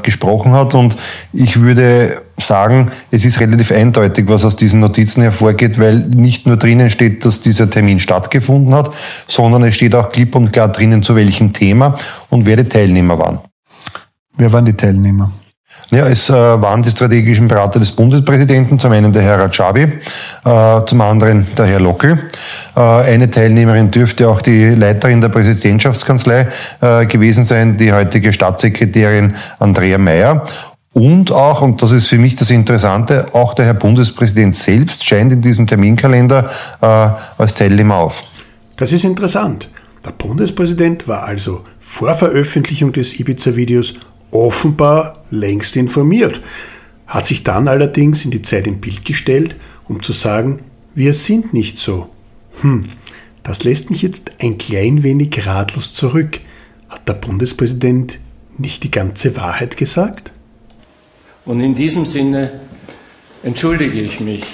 gesprochen 0.02 0.52
hat. 0.52 0.74
Und 0.74 0.96
ich 1.32 1.60
würde 1.60 2.22
sagen, 2.38 2.90
es 3.10 3.24
ist 3.24 3.40
relativ 3.40 3.72
eindeutig, 3.72 4.28
was 4.28 4.44
aus 4.44 4.56
diesen 4.56 4.80
Notizen 4.80 5.22
hervorgeht, 5.22 5.78
weil 5.78 5.98
nicht 5.98 6.46
nur 6.46 6.56
drinnen 6.56 6.90
steht, 6.90 7.24
dass 7.24 7.40
dieser 7.40 7.70
Termin 7.70 8.00
stattgefunden 8.00 8.74
hat, 8.74 8.90
sondern 9.26 9.64
es 9.64 9.74
steht 9.74 9.94
auch 9.94 10.10
klipp 10.10 10.34
und 10.36 10.52
klar 10.52 10.68
drinnen, 10.68 11.02
zu 11.02 11.16
welchem 11.16 11.52
Thema 11.52 11.96
und 12.28 12.46
wer 12.46 12.56
die 12.56 12.64
Teilnehmer 12.64 13.18
waren. 13.18 13.38
Wer 14.36 14.52
waren 14.52 14.66
die 14.66 14.74
Teilnehmer? 14.74 15.30
Ja, 15.90 16.08
es 16.08 16.28
äh, 16.28 16.32
waren 16.32 16.82
die 16.82 16.90
strategischen 16.90 17.46
Berater 17.46 17.78
des 17.78 17.92
Bundespräsidenten, 17.92 18.76
zum 18.78 18.90
einen 18.90 19.12
der 19.12 19.22
Herr 19.22 19.38
Rajabi, 19.38 19.82
äh, 20.44 20.84
zum 20.84 21.00
anderen 21.00 21.46
der 21.56 21.66
Herr 21.66 21.78
Lockel. 21.78 22.18
Äh, 22.74 22.80
eine 22.80 23.30
Teilnehmerin 23.30 23.92
dürfte 23.92 24.28
auch 24.28 24.42
die 24.42 24.70
Leiterin 24.70 25.20
der 25.20 25.28
Präsidentschaftskanzlei 25.28 26.48
äh, 26.80 27.06
gewesen 27.06 27.44
sein, 27.44 27.76
die 27.76 27.92
heutige 27.92 28.32
Staatssekretärin 28.32 29.36
Andrea 29.60 29.98
Mayer. 29.98 30.42
Und 30.96 31.30
auch, 31.30 31.60
und 31.60 31.82
das 31.82 31.92
ist 31.92 32.06
für 32.06 32.16
mich 32.16 32.36
das 32.36 32.48
Interessante, 32.48 33.34
auch 33.34 33.52
der 33.52 33.66
Herr 33.66 33.74
Bundespräsident 33.74 34.54
selbst 34.54 35.04
scheint 35.04 35.30
in 35.30 35.42
diesem 35.42 35.66
Terminkalender 35.66 36.48
äh, 36.80 36.86
als 36.86 37.52
Teilnehmer 37.52 37.96
auf. 37.96 38.24
Das 38.78 38.94
ist 38.94 39.04
interessant. 39.04 39.68
Der 40.06 40.12
Bundespräsident 40.12 41.06
war 41.06 41.24
also 41.24 41.60
vor 41.78 42.14
Veröffentlichung 42.14 42.92
des 42.92 43.20
Ibiza-Videos 43.20 43.92
offenbar 44.30 45.22
längst 45.28 45.76
informiert, 45.76 46.40
hat 47.06 47.26
sich 47.26 47.44
dann 47.44 47.68
allerdings 47.68 48.24
in 48.24 48.30
die 48.30 48.40
Zeit 48.40 48.66
im 48.66 48.80
Bild 48.80 49.04
gestellt, 49.04 49.56
um 49.88 50.02
zu 50.02 50.14
sagen, 50.14 50.60
wir 50.94 51.12
sind 51.12 51.52
nicht 51.52 51.76
so. 51.76 52.08
Hm, 52.62 52.88
das 53.42 53.64
lässt 53.64 53.90
mich 53.90 54.00
jetzt 54.00 54.32
ein 54.40 54.56
klein 54.56 55.02
wenig 55.02 55.46
ratlos 55.46 55.92
zurück. 55.92 56.40
Hat 56.88 57.06
der 57.06 57.12
Bundespräsident 57.12 58.18
nicht 58.56 58.82
die 58.82 58.90
ganze 58.90 59.36
Wahrheit 59.36 59.76
gesagt? 59.76 60.32
Und 61.46 61.60
in 61.60 61.74
diesem 61.74 62.04
Sinne 62.04 62.60
entschuldige 63.42 64.00
ich 64.00 64.20
mich 64.20 64.44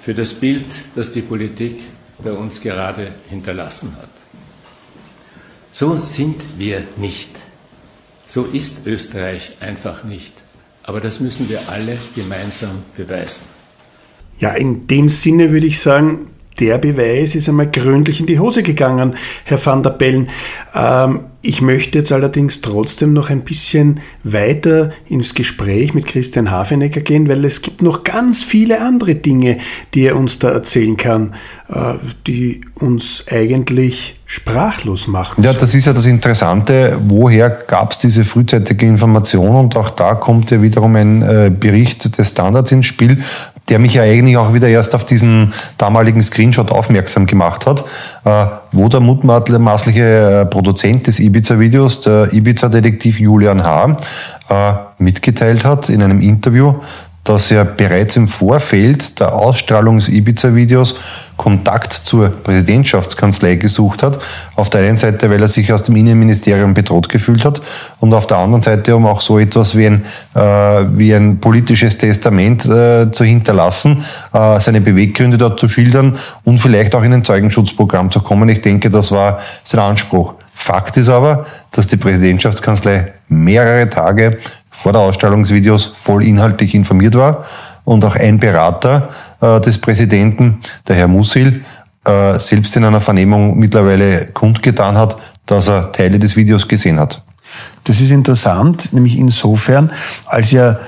für 0.00 0.14
das 0.14 0.32
Bild, 0.32 0.66
das 0.94 1.10
die 1.10 1.22
Politik 1.22 1.80
bei 2.22 2.32
uns 2.32 2.60
gerade 2.60 3.12
hinterlassen 3.28 3.96
hat. 4.00 4.10
So 5.72 6.00
sind 6.00 6.40
wir 6.56 6.84
nicht. 6.96 7.30
So 8.26 8.44
ist 8.44 8.86
Österreich 8.86 9.56
einfach 9.60 10.04
nicht. 10.04 10.32
Aber 10.84 11.00
das 11.00 11.18
müssen 11.18 11.48
wir 11.48 11.68
alle 11.68 11.98
gemeinsam 12.14 12.84
beweisen. 12.96 13.44
Ja, 14.38 14.52
in 14.54 14.86
dem 14.86 15.08
Sinne 15.08 15.50
würde 15.50 15.66
ich 15.66 15.80
sagen, 15.80 16.28
der 16.58 16.78
Beweis 16.78 17.34
ist 17.34 17.48
einmal 17.48 17.70
gründlich 17.70 18.20
in 18.20 18.26
die 18.26 18.38
Hose 18.38 18.62
gegangen, 18.62 19.14
Herr 19.44 19.64
van 19.64 19.82
der 19.82 19.90
Bellen. 19.90 20.28
Ähm, 20.74 21.24
ich 21.42 21.62
möchte 21.62 21.98
jetzt 21.98 22.10
allerdings 22.10 22.60
trotzdem 22.60 23.12
noch 23.12 23.30
ein 23.30 23.42
bisschen 23.42 24.00
weiter 24.24 24.90
ins 25.08 25.34
Gespräch 25.34 25.94
mit 25.94 26.06
Christian 26.06 26.50
Hafenecker 26.50 27.02
gehen, 27.02 27.28
weil 27.28 27.44
es 27.44 27.62
gibt 27.62 27.82
noch 27.82 28.02
ganz 28.02 28.42
viele 28.42 28.80
andere 28.80 29.14
Dinge, 29.14 29.58
die 29.94 30.06
er 30.06 30.16
uns 30.16 30.40
da 30.40 30.50
erzählen 30.50 30.96
kann, 30.96 31.34
äh, 31.68 31.94
die 32.26 32.62
uns 32.74 33.26
eigentlich 33.30 34.18
sprachlos 34.24 35.06
machen. 35.06 35.44
Ja, 35.44 35.52
das 35.52 35.72
ist 35.74 35.86
ja 35.86 35.92
das 35.92 36.06
Interessante. 36.06 36.98
Woher 37.06 37.48
gab 37.48 37.92
es 37.92 37.98
diese 37.98 38.24
frühzeitige 38.24 38.84
Information? 38.84 39.54
Und 39.54 39.76
auch 39.76 39.90
da 39.90 40.16
kommt 40.16 40.50
ja 40.50 40.60
wiederum 40.60 40.96
ein 40.96 41.22
äh, 41.22 41.52
Bericht 41.56 42.18
des 42.18 42.30
Standards 42.30 42.72
ins 42.72 42.86
Spiel, 42.86 43.22
der 43.68 43.78
mich 43.78 43.94
ja 43.94 44.02
eigentlich 44.02 44.36
auch 44.36 44.54
wieder 44.54 44.68
erst 44.68 44.94
auf 44.94 45.04
diesen 45.04 45.52
damaligen 45.78 46.22
Screenshot 46.22 46.70
aufmerksam 46.70 47.26
gemacht 47.26 47.66
hat, 47.66 47.84
äh, 48.24 48.46
wo 48.72 48.88
der 48.88 49.00
mutmaßliche 49.00 50.42
äh, 50.42 50.46
Produzent 50.46 51.06
des 51.06 51.18
Ibiza-Videos, 51.18 52.00
der 52.02 52.32
Ibiza-Detektiv 52.32 53.18
Julian 53.18 53.64
H., 53.64 53.96
äh, 54.48 55.02
mitgeteilt 55.02 55.64
hat 55.64 55.88
in 55.88 56.02
einem 56.02 56.20
Interview, 56.20 56.74
dass 57.26 57.50
er 57.50 57.64
bereits 57.64 58.16
im 58.16 58.28
Vorfeld 58.28 59.20
der 59.20 59.34
Ausstrahlung 59.34 59.98
des 59.98 60.08
Ibiza-Videos 60.08 60.94
Kontakt 61.36 61.92
zur 61.92 62.30
Präsidentschaftskanzlei 62.30 63.56
gesucht 63.56 64.02
hat. 64.02 64.18
Auf 64.54 64.70
der 64.70 64.82
einen 64.82 64.96
Seite, 64.96 65.28
weil 65.30 65.42
er 65.42 65.48
sich 65.48 65.72
aus 65.72 65.82
dem 65.82 65.96
Innenministerium 65.96 66.72
bedroht 66.72 67.08
gefühlt 67.08 67.44
hat 67.44 67.60
und 68.00 68.14
auf 68.14 68.26
der 68.26 68.38
anderen 68.38 68.62
Seite, 68.62 68.96
um 68.96 69.06
auch 69.06 69.20
so 69.20 69.38
etwas 69.38 69.76
wie 69.76 69.86
ein, 69.86 70.04
äh, 70.34 70.40
wie 70.40 71.14
ein 71.14 71.38
politisches 71.38 71.98
Testament 71.98 72.64
äh, 72.64 73.10
zu 73.10 73.24
hinterlassen, 73.24 74.02
äh, 74.32 74.58
seine 74.60 74.80
Beweggründe 74.80 75.36
dort 75.36 75.60
zu 75.60 75.68
schildern 75.68 76.16
und 76.44 76.58
vielleicht 76.58 76.94
auch 76.94 77.02
in 77.02 77.12
ein 77.12 77.24
Zeugenschutzprogramm 77.24 78.10
zu 78.10 78.20
kommen. 78.20 78.48
Ich 78.48 78.62
denke, 78.62 78.88
das 78.88 79.12
war 79.12 79.38
sein 79.62 79.80
Anspruch. 79.80 80.34
Fakt 80.54 80.96
ist 80.96 81.10
aber, 81.10 81.44
dass 81.70 81.86
die 81.86 81.98
Präsidentschaftskanzlei 81.98 83.12
mehrere 83.28 83.88
Tage 83.88 84.38
vor 84.76 84.92
der 84.92 85.00
Ausstrahlung 85.00 85.44
voll 85.94 86.24
inhaltlich 86.24 86.74
informiert 86.74 87.14
war 87.14 87.44
und 87.84 88.04
auch 88.04 88.16
ein 88.16 88.38
Berater 88.38 89.08
äh, 89.40 89.60
des 89.60 89.78
Präsidenten, 89.78 90.60
der 90.86 90.96
Herr 90.96 91.08
Musil, 91.08 91.62
äh, 92.04 92.38
selbst 92.38 92.76
in 92.76 92.84
einer 92.84 93.00
Vernehmung 93.00 93.58
mittlerweile 93.58 94.26
kundgetan 94.26 94.96
hat, 94.96 95.16
dass 95.46 95.68
er 95.68 95.92
Teile 95.92 96.18
des 96.18 96.36
Videos 96.36 96.68
gesehen 96.68 97.00
hat. 97.00 97.22
Das 97.84 98.00
ist 98.00 98.10
interessant, 98.10 98.92
nämlich 98.92 99.18
insofern, 99.18 99.92
als 100.26 100.50
ja 100.50 100.78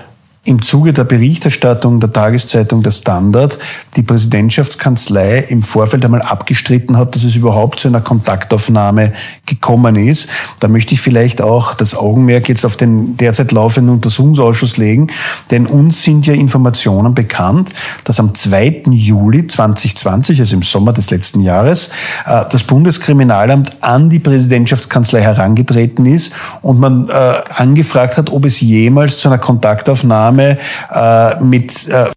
im 0.49 0.63
Zuge 0.63 0.95
der 0.95 1.05
Berichterstattung 1.05 2.01
der 2.01 2.11
Tageszeitung 2.11 2.83
Der 2.83 2.91
Standard 2.91 3.59
die 3.97 4.03
Präsidentschaftskanzlei 4.03 5.41
im 5.41 5.63
Vorfeld 5.63 6.05
einmal 6.05 6.23
abgestritten 6.23 6.97
hat, 6.97 7.15
dass 7.15 7.25
es 7.25 7.37
überhaupt 7.37 7.81
zu 7.81 7.89
einer 7.89 8.01
Kontaktaufnahme 8.01 9.13
gekommen 9.45 9.97
ist. 9.97 10.29
Da 10.61 10.69
möchte 10.69 10.95
ich 10.95 11.03
vielleicht 11.03 11.43
auch 11.43 11.75
das 11.75 11.95
Augenmerk 11.95 12.49
jetzt 12.49 12.65
auf 12.65 12.77
den 12.77 13.17
derzeit 13.19 13.53
laufenden 13.53 13.95
Untersuchungsausschuss 13.95 14.79
legen, 14.79 15.09
denn 15.51 15.67
uns 15.67 16.03
sind 16.03 16.27
ja 16.27 16.33
Informationen 16.33 17.15
bekannt, 17.15 17.71
dass 18.05 18.19
am 18.19 18.35
2. 18.35 18.85
Juli 18.91 19.47
2020, 19.47 20.41
also 20.41 20.57
im 20.57 20.63
Sommer 20.63 20.95
des 20.95 21.11
letzten 21.11 21.41
Jahres, 21.41 21.91
äh, 22.25 22.45
das 22.51 22.63
Bundeskriminalamt 22.63 23.83
an 23.83 24.09
die 24.09 24.19
Präsidentschaftskanzlei 24.19 25.21
herangetreten 25.21 26.07
ist 26.07 26.33
und 26.63 26.81
man 26.81 27.11
äh, 27.11 27.13
angefragt 27.55 28.17
hat, 28.17 28.31
ob 28.31 28.47
es 28.47 28.63
jemals 28.63 29.19
zu 29.19 29.29
einer 29.29 29.39
Kontaktaufnahme 29.39 30.38
Name 30.39 30.59
äh, 30.93 31.43
mit 31.43 31.89
äh, 31.89 32.11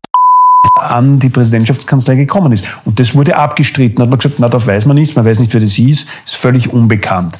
an 0.76 1.20
die 1.20 1.30
Präsidentschaftskanzlei 1.30 2.16
gekommen 2.16 2.52
ist. 2.52 2.66
Und 2.86 3.00
das 3.00 3.16
wurde 3.16 3.36
abgestritten. 3.36 4.02
Hat 4.02 4.10
man 4.10 4.20
gesagt, 4.20 4.40
na, 4.40 4.50
das 4.50 4.66
weiß 4.66 4.86
man 4.86 4.96
nicht, 4.96 5.16
man 5.16 5.26
weiß 5.26 5.40
nicht, 5.40 5.54
wer 5.54 5.62
das 5.62 5.78
ist, 5.78 6.08
ist 6.26 6.38
völlig 6.38 6.72
unbekannt. 6.72 7.40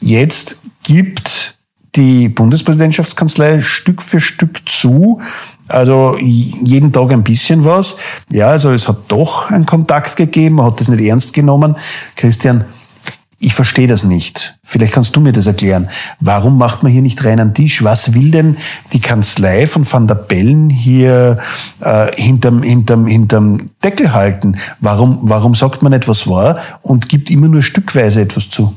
Jetzt 0.00 0.58
gibt 0.84 1.56
die 1.96 2.28
Bundespräsidentschaftskanzlei 2.28 3.60
Stück 3.62 4.02
für 4.02 4.20
Stück 4.20 4.68
zu, 4.68 5.20
also 5.68 6.16
jeden 6.18 6.92
Tag 6.92 7.10
ein 7.10 7.24
bisschen 7.24 7.64
was. 7.64 7.96
Ja, 8.30 8.50
also 8.50 8.70
es 8.72 8.88
hat 8.88 8.98
doch 9.08 9.50
einen 9.50 9.66
Kontakt 9.66 10.14
gegeben, 10.16 10.56
man 10.56 10.66
hat 10.66 10.80
das 10.80 10.88
nicht 10.88 11.02
ernst 11.02 11.32
genommen. 11.32 11.76
Christian, 12.14 12.64
ich 13.40 13.54
verstehe 13.54 13.86
das 13.86 14.02
nicht. 14.02 14.56
Vielleicht 14.64 14.92
kannst 14.92 15.14
du 15.14 15.20
mir 15.20 15.32
das 15.32 15.46
erklären. 15.46 15.88
Warum 16.18 16.58
macht 16.58 16.82
man 16.82 16.90
hier 16.90 17.02
nicht 17.02 17.24
rein 17.24 17.38
an 17.38 17.54
Tisch? 17.54 17.84
Was 17.84 18.12
will 18.14 18.32
denn 18.32 18.56
die 18.92 19.00
Kanzlei 19.00 19.68
von 19.68 19.90
Van 19.90 20.08
der 20.08 20.16
Bellen 20.16 20.70
hier 20.70 21.38
äh, 21.80 22.12
hinterm, 22.16 22.62
hinterm, 22.64 23.06
hinterm 23.06 23.70
Deckel 23.84 24.12
halten? 24.12 24.56
Warum, 24.80 25.18
warum 25.22 25.54
sagt 25.54 25.82
man 25.82 25.92
etwas 25.92 26.26
wahr 26.26 26.58
und 26.82 27.08
gibt 27.08 27.30
immer 27.30 27.46
nur 27.46 27.62
stückweise 27.62 28.22
etwas 28.22 28.50
zu? 28.50 28.76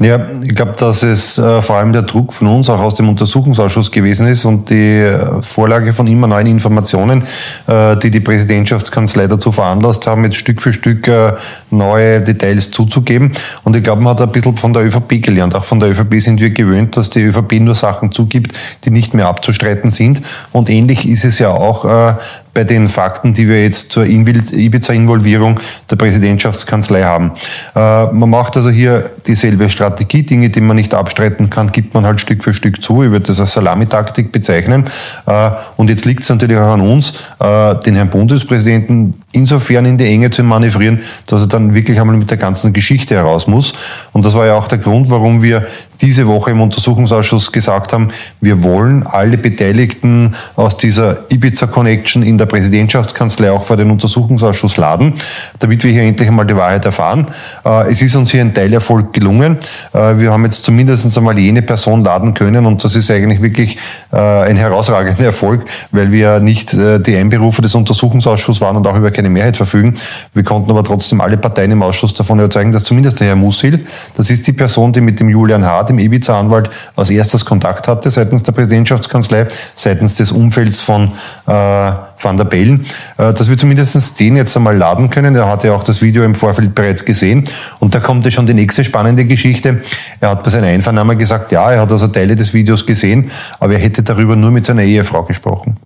Ja, 0.00 0.26
ich 0.42 0.56
glaube, 0.56 0.72
dass 0.76 1.04
es 1.04 1.38
äh, 1.38 1.62
vor 1.62 1.76
allem 1.76 1.92
der 1.92 2.02
Druck 2.02 2.32
von 2.32 2.48
uns 2.48 2.68
auch 2.68 2.80
aus 2.80 2.96
dem 2.96 3.08
Untersuchungsausschuss 3.08 3.92
gewesen 3.92 4.26
ist 4.26 4.44
und 4.44 4.68
die 4.68 4.98
äh, 4.98 5.40
Vorlage 5.40 5.92
von 5.92 6.08
immer 6.08 6.26
neuen 6.26 6.48
Informationen, 6.48 7.22
äh, 7.68 7.96
die 7.98 8.10
die 8.10 8.18
Präsidentschaftskanzlei 8.18 9.28
dazu 9.28 9.52
veranlasst 9.52 10.08
haben, 10.08 10.24
jetzt 10.24 10.36
Stück 10.36 10.60
für 10.60 10.72
Stück 10.72 11.06
äh, 11.06 11.34
neue 11.70 12.20
Details 12.20 12.72
zuzugeben. 12.72 13.32
Und 13.62 13.76
ich 13.76 13.84
glaube, 13.84 14.02
man 14.02 14.14
hat 14.14 14.22
ein 14.22 14.32
bisschen 14.32 14.56
von 14.56 14.72
der 14.72 14.84
ÖVP 14.84 15.22
gelernt. 15.22 15.54
Auch 15.54 15.64
von 15.64 15.78
der 15.78 15.90
ÖVP 15.90 16.20
sind 16.20 16.40
wir 16.40 16.50
gewöhnt, 16.50 16.96
dass 16.96 17.10
die 17.10 17.22
ÖVP 17.22 17.60
nur 17.60 17.76
Sachen 17.76 18.10
zugibt, 18.10 18.52
die 18.84 18.90
nicht 18.90 19.14
mehr 19.14 19.28
abzustreiten 19.28 19.90
sind. 19.90 20.22
Und 20.50 20.70
ähnlich 20.70 21.08
ist 21.08 21.24
es 21.24 21.38
ja 21.38 21.50
auch 21.50 21.84
äh, 21.84 22.14
bei 22.54 22.64
den 22.64 22.88
Fakten, 22.88 23.34
die 23.34 23.48
wir 23.48 23.62
jetzt 23.62 23.90
zur 23.90 24.06
Ibiza-Involvierung 24.06 25.60
der 25.90 25.96
Präsidentschaftskanzlei 25.96 27.02
haben. 27.02 27.32
Äh, 27.74 28.06
man 28.06 28.30
macht 28.30 28.56
also 28.56 28.70
hier 28.70 29.10
dieselbe 29.26 29.68
Strategie. 29.68 30.22
Dinge, 30.22 30.48
die 30.50 30.60
man 30.60 30.76
nicht 30.76 30.94
abstreiten 30.94 31.50
kann, 31.50 31.72
gibt 31.72 31.94
man 31.94 32.06
halt 32.06 32.20
Stück 32.20 32.44
für 32.44 32.54
Stück 32.54 32.80
zu. 32.80 33.02
Ich 33.02 33.10
würde 33.10 33.26
das 33.26 33.40
als 33.40 33.52
Salamitaktik 33.52 34.30
bezeichnen. 34.30 34.84
Äh, 35.26 35.50
und 35.76 35.90
jetzt 35.90 36.04
liegt 36.04 36.22
es 36.22 36.28
natürlich 36.28 36.56
auch 36.56 36.72
an 36.72 36.80
uns, 36.80 37.12
äh, 37.40 37.74
den 37.80 37.96
Herrn 37.96 38.10
Bundespräsidenten 38.10 39.14
insofern 39.34 39.84
in 39.84 39.98
die 39.98 40.06
Enge 40.06 40.30
zu 40.30 40.42
manövrieren, 40.42 41.00
dass 41.26 41.42
er 41.42 41.48
dann 41.48 41.74
wirklich 41.74 42.00
einmal 42.00 42.16
mit 42.16 42.30
der 42.30 42.36
ganzen 42.36 42.72
Geschichte 42.72 43.14
heraus 43.14 43.46
muss. 43.46 43.72
Und 44.12 44.24
das 44.24 44.34
war 44.34 44.46
ja 44.46 44.54
auch 44.54 44.68
der 44.68 44.78
Grund, 44.78 45.10
warum 45.10 45.42
wir 45.42 45.66
diese 46.00 46.26
Woche 46.26 46.50
im 46.50 46.60
Untersuchungsausschuss 46.60 47.52
gesagt 47.52 47.92
haben, 47.92 48.08
wir 48.40 48.62
wollen 48.62 49.06
alle 49.06 49.38
Beteiligten 49.38 50.34
aus 50.56 50.76
dieser 50.76 51.30
Ibiza-Connection 51.30 52.22
in 52.22 52.36
der 52.36 52.46
Präsidentschaftskanzlei 52.46 53.50
auch 53.50 53.64
vor 53.64 53.76
den 53.76 53.90
Untersuchungsausschuss 53.90 54.76
laden, 54.76 55.14
damit 55.60 55.82
wir 55.84 55.92
hier 55.92 56.02
endlich 56.02 56.28
einmal 56.28 56.46
die 56.46 56.56
Wahrheit 56.56 56.84
erfahren. 56.84 57.26
Äh, 57.64 57.90
es 57.90 58.02
ist 58.02 58.16
uns 58.16 58.30
hier 58.30 58.42
ein 58.42 58.52
Teilerfolg 58.52 59.12
gelungen. 59.12 59.58
Äh, 59.92 60.18
wir 60.18 60.30
haben 60.30 60.44
jetzt 60.44 60.64
zumindest 60.64 61.16
einmal 61.16 61.38
jene 61.38 61.62
Person 61.62 62.04
laden 62.04 62.34
können 62.34 62.66
und 62.66 62.84
das 62.84 62.96
ist 62.96 63.10
eigentlich 63.10 63.40
wirklich 63.40 63.78
äh, 64.12 64.16
ein 64.16 64.56
herausragender 64.56 65.24
Erfolg, 65.24 65.64
weil 65.90 66.12
wir 66.12 66.40
nicht 66.40 66.72
die 66.74 67.16
Einberufe 67.16 67.62
des 67.62 67.74
Untersuchungsausschusses 67.74 68.60
waren 68.60 68.76
und 68.76 68.86
auch 68.86 68.96
über 68.96 69.10
keine 69.10 69.23
Mehrheit 69.30 69.56
verfügen. 69.56 69.94
Wir 70.32 70.44
konnten 70.44 70.70
aber 70.70 70.84
trotzdem 70.84 71.20
alle 71.20 71.36
Parteien 71.36 71.70
im 71.70 71.82
Ausschuss 71.82 72.14
davon 72.14 72.38
überzeugen, 72.38 72.72
dass 72.72 72.84
zumindest 72.84 73.20
der 73.20 73.28
Herr 73.28 73.36
Musil, 73.36 73.84
das 74.16 74.30
ist 74.30 74.46
die 74.46 74.52
Person, 74.52 74.92
die 74.92 75.00
mit 75.00 75.20
dem 75.20 75.28
Julian 75.28 75.64
Hart 75.64 75.90
dem 75.90 75.98
Ibiza-Anwalt 75.98 76.70
als 76.96 77.10
erstes 77.10 77.44
Kontakt 77.44 77.88
hatte 77.88 78.10
seitens 78.10 78.42
der 78.42 78.52
Präsidentschaftskanzlei, 78.52 79.46
seitens 79.76 80.16
des 80.16 80.32
Umfelds 80.32 80.80
von 80.80 81.12
äh, 81.46 81.92
Van 82.24 82.36
der 82.36 82.44
Bellen, 82.44 82.86
äh, 83.18 83.32
dass 83.32 83.48
wir 83.48 83.56
zumindest 83.56 84.18
den 84.18 84.36
jetzt 84.36 84.56
einmal 84.56 84.76
laden 84.76 85.10
können. 85.10 85.36
Er 85.36 85.48
hatte 85.48 85.72
auch 85.74 85.82
das 85.82 86.02
Video 86.02 86.24
im 86.24 86.34
Vorfeld 86.34 86.74
bereits 86.74 87.04
gesehen. 87.04 87.44
Und 87.80 87.94
da 87.94 88.00
kommt 88.00 88.24
ja 88.24 88.30
schon 88.30 88.46
die 88.46 88.54
nächste 88.54 88.84
spannende 88.84 89.24
Geschichte. 89.24 89.82
Er 90.20 90.30
hat 90.30 90.42
bei 90.42 90.50
seiner 90.50 90.68
Einvernahme 90.68 91.16
gesagt, 91.16 91.52
ja, 91.52 91.70
er 91.70 91.82
hat 91.82 91.92
also 91.92 92.08
Teile 92.08 92.34
des 92.36 92.54
Videos 92.54 92.86
gesehen, 92.86 93.30
aber 93.60 93.74
er 93.74 93.80
hätte 93.80 94.02
darüber 94.02 94.36
nur 94.36 94.50
mit 94.50 94.64
seiner 94.64 94.82
Ehefrau 94.82 95.22
gesprochen. 95.24 95.76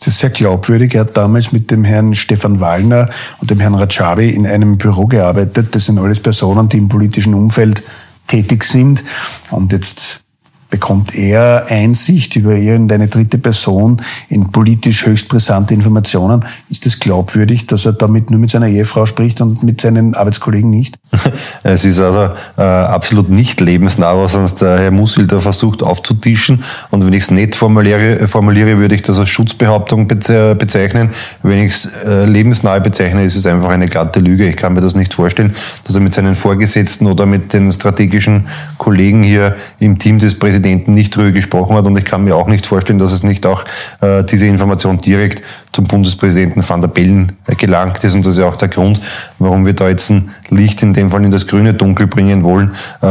Ist 0.00 0.06
das 0.06 0.18
sehr 0.18 0.30
glaubwürdig? 0.30 0.94
Er 0.94 1.02
hat 1.02 1.14
damals 1.14 1.52
mit 1.52 1.70
dem 1.70 1.84
Herrn 1.84 2.14
Stefan 2.14 2.58
Wallner 2.58 3.10
und 3.38 3.50
dem 3.50 3.60
Herrn 3.60 3.74
Rajavi 3.74 4.30
in 4.30 4.46
einem 4.46 4.78
Büro 4.78 5.04
gearbeitet. 5.04 5.74
Das 5.74 5.84
sind 5.84 5.98
alles 5.98 6.20
Personen, 6.20 6.70
die 6.70 6.78
im 6.78 6.88
politischen 6.88 7.34
Umfeld 7.34 7.82
tätig 8.26 8.64
sind. 8.64 9.04
Und 9.50 9.72
jetzt 9.74 10.22
bekommt 10.70 11.14
er 11.14 11.66
Einsicht 11.68 12.34
über 12.36 12.56
irgendeine 12.56 13.08
dritte 13.08 13.36
Person 13.36 14.00
in 14.30 14.50
politisch 14.50 15.04
höchst 15.04 15.28
brisante 15.28 15.74
Informationen. 15.74 16.46
Ist 16.70 16.86
es 16.86 16.98
glaubwürdig, 16.98 17.66
dass 17.66 17.84
er 17.84 17.92
damit 17.92 18.30
nur 18.30 18.40
mit 18.40 18.48
seiner 18.48 18.68
Ehefrau 18.68 19.04
spricht 19.04 19.42
und 19.42 19.62
mit 19.62 19.82
seinen 19.82 20.14
Arbeitskollegen 20.14 20.70
nicht? 20.70 20.98
Es 21.62 21.84
ist 21.84 22.00
also 22.00 22.30
äh, 22.56 22.62
absolut 22.62 23.28
nicht 23.28 23.60
lebensnah, 23.60 24.16
was 24.16 24.34
uns 24.34 24.54
der 24.54 24.78
Herr 24.78 24.90
Musil 24.90 25.26
da 25.26 25.40
versucht 25.40 25.82
aufzutischen. 25.82 26.64
Und 26.90 27.04
wenn 27.04 27.12
ich 27.12 27.24
es 27.24 27.30
nett 27.30 27.56
formuliere, 27.56 28.26
formuliere, 28.28 28.78
würde 28.78 28.94
ich 28.94 29.02
das 29.02 29.18
als 29.18 29.28
Schutzbehauptung 29.28 30.06
bezeichnen. 30.08 31.10
Wenn 31.42 31.66
ich 31.66 31.74
es 31.74 31.92
äh, 32.06 32.24
lebensnahe 32.24 32.80
bezeichne, 32.80 33.24
ist 33.24 33.36
es 33.36 33.46
einfach 33.46 33.70
eine 33.70 33.88
glatte 33.88 34.20
Lüge. 34.20 34.48
Ich 34.48 34.56
kann 34.56 34.72
mir 34.72 34.80
das 34.80 34.94
nicht 34.94 35.14
vorstellen, 35.14 35.54
dass 35.84 35.94
er 35.94 36.00
mit 36.00 36.14
seinen 36.14 36.34
Vorgesetzten 36.34 37.06
oder 37.06 37.26
mit 37.26 37.52
den 37.52 37.70
strategischen 37.72 38.48
Kollegen 38.78 39.22
hier 39.22 39.54
im 39.78 39.98
Team 39.98 40.18
des 40.18 40.38
Präsidenten 40.38 40.94
nicht 40.94 41.14
drüber 41.14 41.32
gesprochen 41.32 41.76
hat. 41.76 41.86
Und 41.86 41.98
ich 41.98 42.04
kann 42.04 42.24
mir 42.24 42.36
auch 42.36 42.46
nicht 42.46 42.66
vorstellen, 42.66 42.98
dass 42.98 43.12
es 43.12 43.22
nicht 43.22 43.46
auch 43.46 43.64
äh, 44.00 44.24
diese 44.24 44.46
Information 44.46 44.98
direkt 44.98 45.42
zum 45.72 45.84
Bundespräsidenten 45.84 46.68
van 46.68 46.80
der 46.80 46.88
Bellen 46.88 47.32
äh, 47.46 47.54
gelangt 47.54 48.02
ist. 48.04 48.14
Und 48.14 48.24
das 48.24 48.32
ist 48.34 48.38
ja 48.38 48.46
auch 48.46 48.56
der 48.56 48.68
Grund, 48.68 49.00
warum 49.38 49.66
wir 49.66 49.72
da 49.72 49.88
jetzt 49.88 50.10
ein 50.10 50.30
Licht 50.50 50.82
in 50.82 50.92
dem 51.00 51.10
Fall 51.10 51.24
in 51.24 51.30
das 51.30 51.46
grüne 51.46 51.74
Dunkel 51.74 52.06
bringen 52.06 52.44
wollen, 52.44 52.72
äh, 53.00 53.06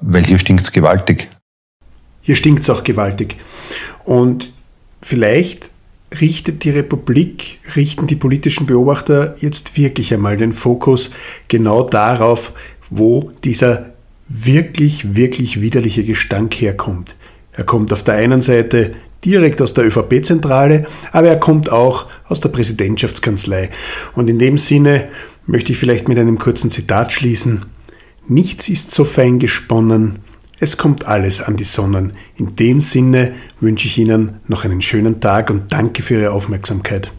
weil 0.00 0.24
hier 0.24 0.38
stinkt 0.38 0.62
es 0.62 0.72
gewaltig. 0.72 1.28
Hier 2.22 2.36
stinkt 2.36 2.62
es 2.62 2.70
auch 2.70 2.84
gewaltig. 2.84 3.36
Und 4.04 4.52
vielleicht 5.00 5.70
richtet 6.20 6.64
die 6.64 6.70
Republik, 6.70 7.58
richten 7.74 8.06
die 8.06 8.16
politischen 8.16 8.66
Beobachter 8.66 9.34
jetzt 9.38 9.76
wirklich 9.76 10.12
einmal 10.12 10.36
den 10.36 10.52
Fokus 10.52 11.10
genau 11.48 11.82
darauf, 11.82 12.52
wo 12.90 13.30
dieser 13.44 13.90
wirklich, 14.28 15.14
wirklich 15.14 15.60
widerliche 15.60 16.04
Gestank 16.04 16.54
herkommt. 16.54 17.16
Er 17.52 17.64
kommt 17.64 17.92
auf 17.92 18.02
der 18.02 18.14
einen 18.14 18.40
Seite 18.40 18.94
direkt 19.24 19.62
aus 19.62 19.74
der 19.74 19.86
ÖVP-Zentrale, 19.86 20.86
aber 21.12 21.28
er 21.28 21.38
kommt 21.38 21.70
auch 21.70 22.06
aus 22.26 22.40
der 22.40 22.48
Präsidentschaftskanzlei. 22.48 23.70
Und 24.14 24.28
in 24.28 24.38
dem 24.38 24.58
Sinne 24.58 25.08
möchte 25.46 25.72
ich 25.72 25.78
vielleicht 25.78 26.08
mit 26.08 26.18
einem 26.18 26.38
kurzen 26.38 26.70
Zitat 26.70 27.12
schließen. 27.12 27.64
Nichts 28.28 28.68
ist 28.68 28.90
so 28.90 29.04
fein 29.04 29.38
gesponnen, 29.38 30.20
es 30.62 30.76
kommt 30.76 31.06
alles 31.06 31.40
an 31.40 31.56
die 31.56 31.64
Sonnen. 31.64 32.12
In 32.36 32.54
dem 32.54 32.80
Sinne 32.80 33.34
wünsche 33.58 33.88
ich 33.88 33.98
Ihnen 33.98 34.40
noch 34.46 34.64
einen 34.64 34.80
schönen 34.80 35.20
Tag 35.20 35.50
und 35.50 35.72
danke 35.72 36.02
für 36.02 36.14
Ihre 36.14 36.30
Aufmerksamkeit. 36.30 37.12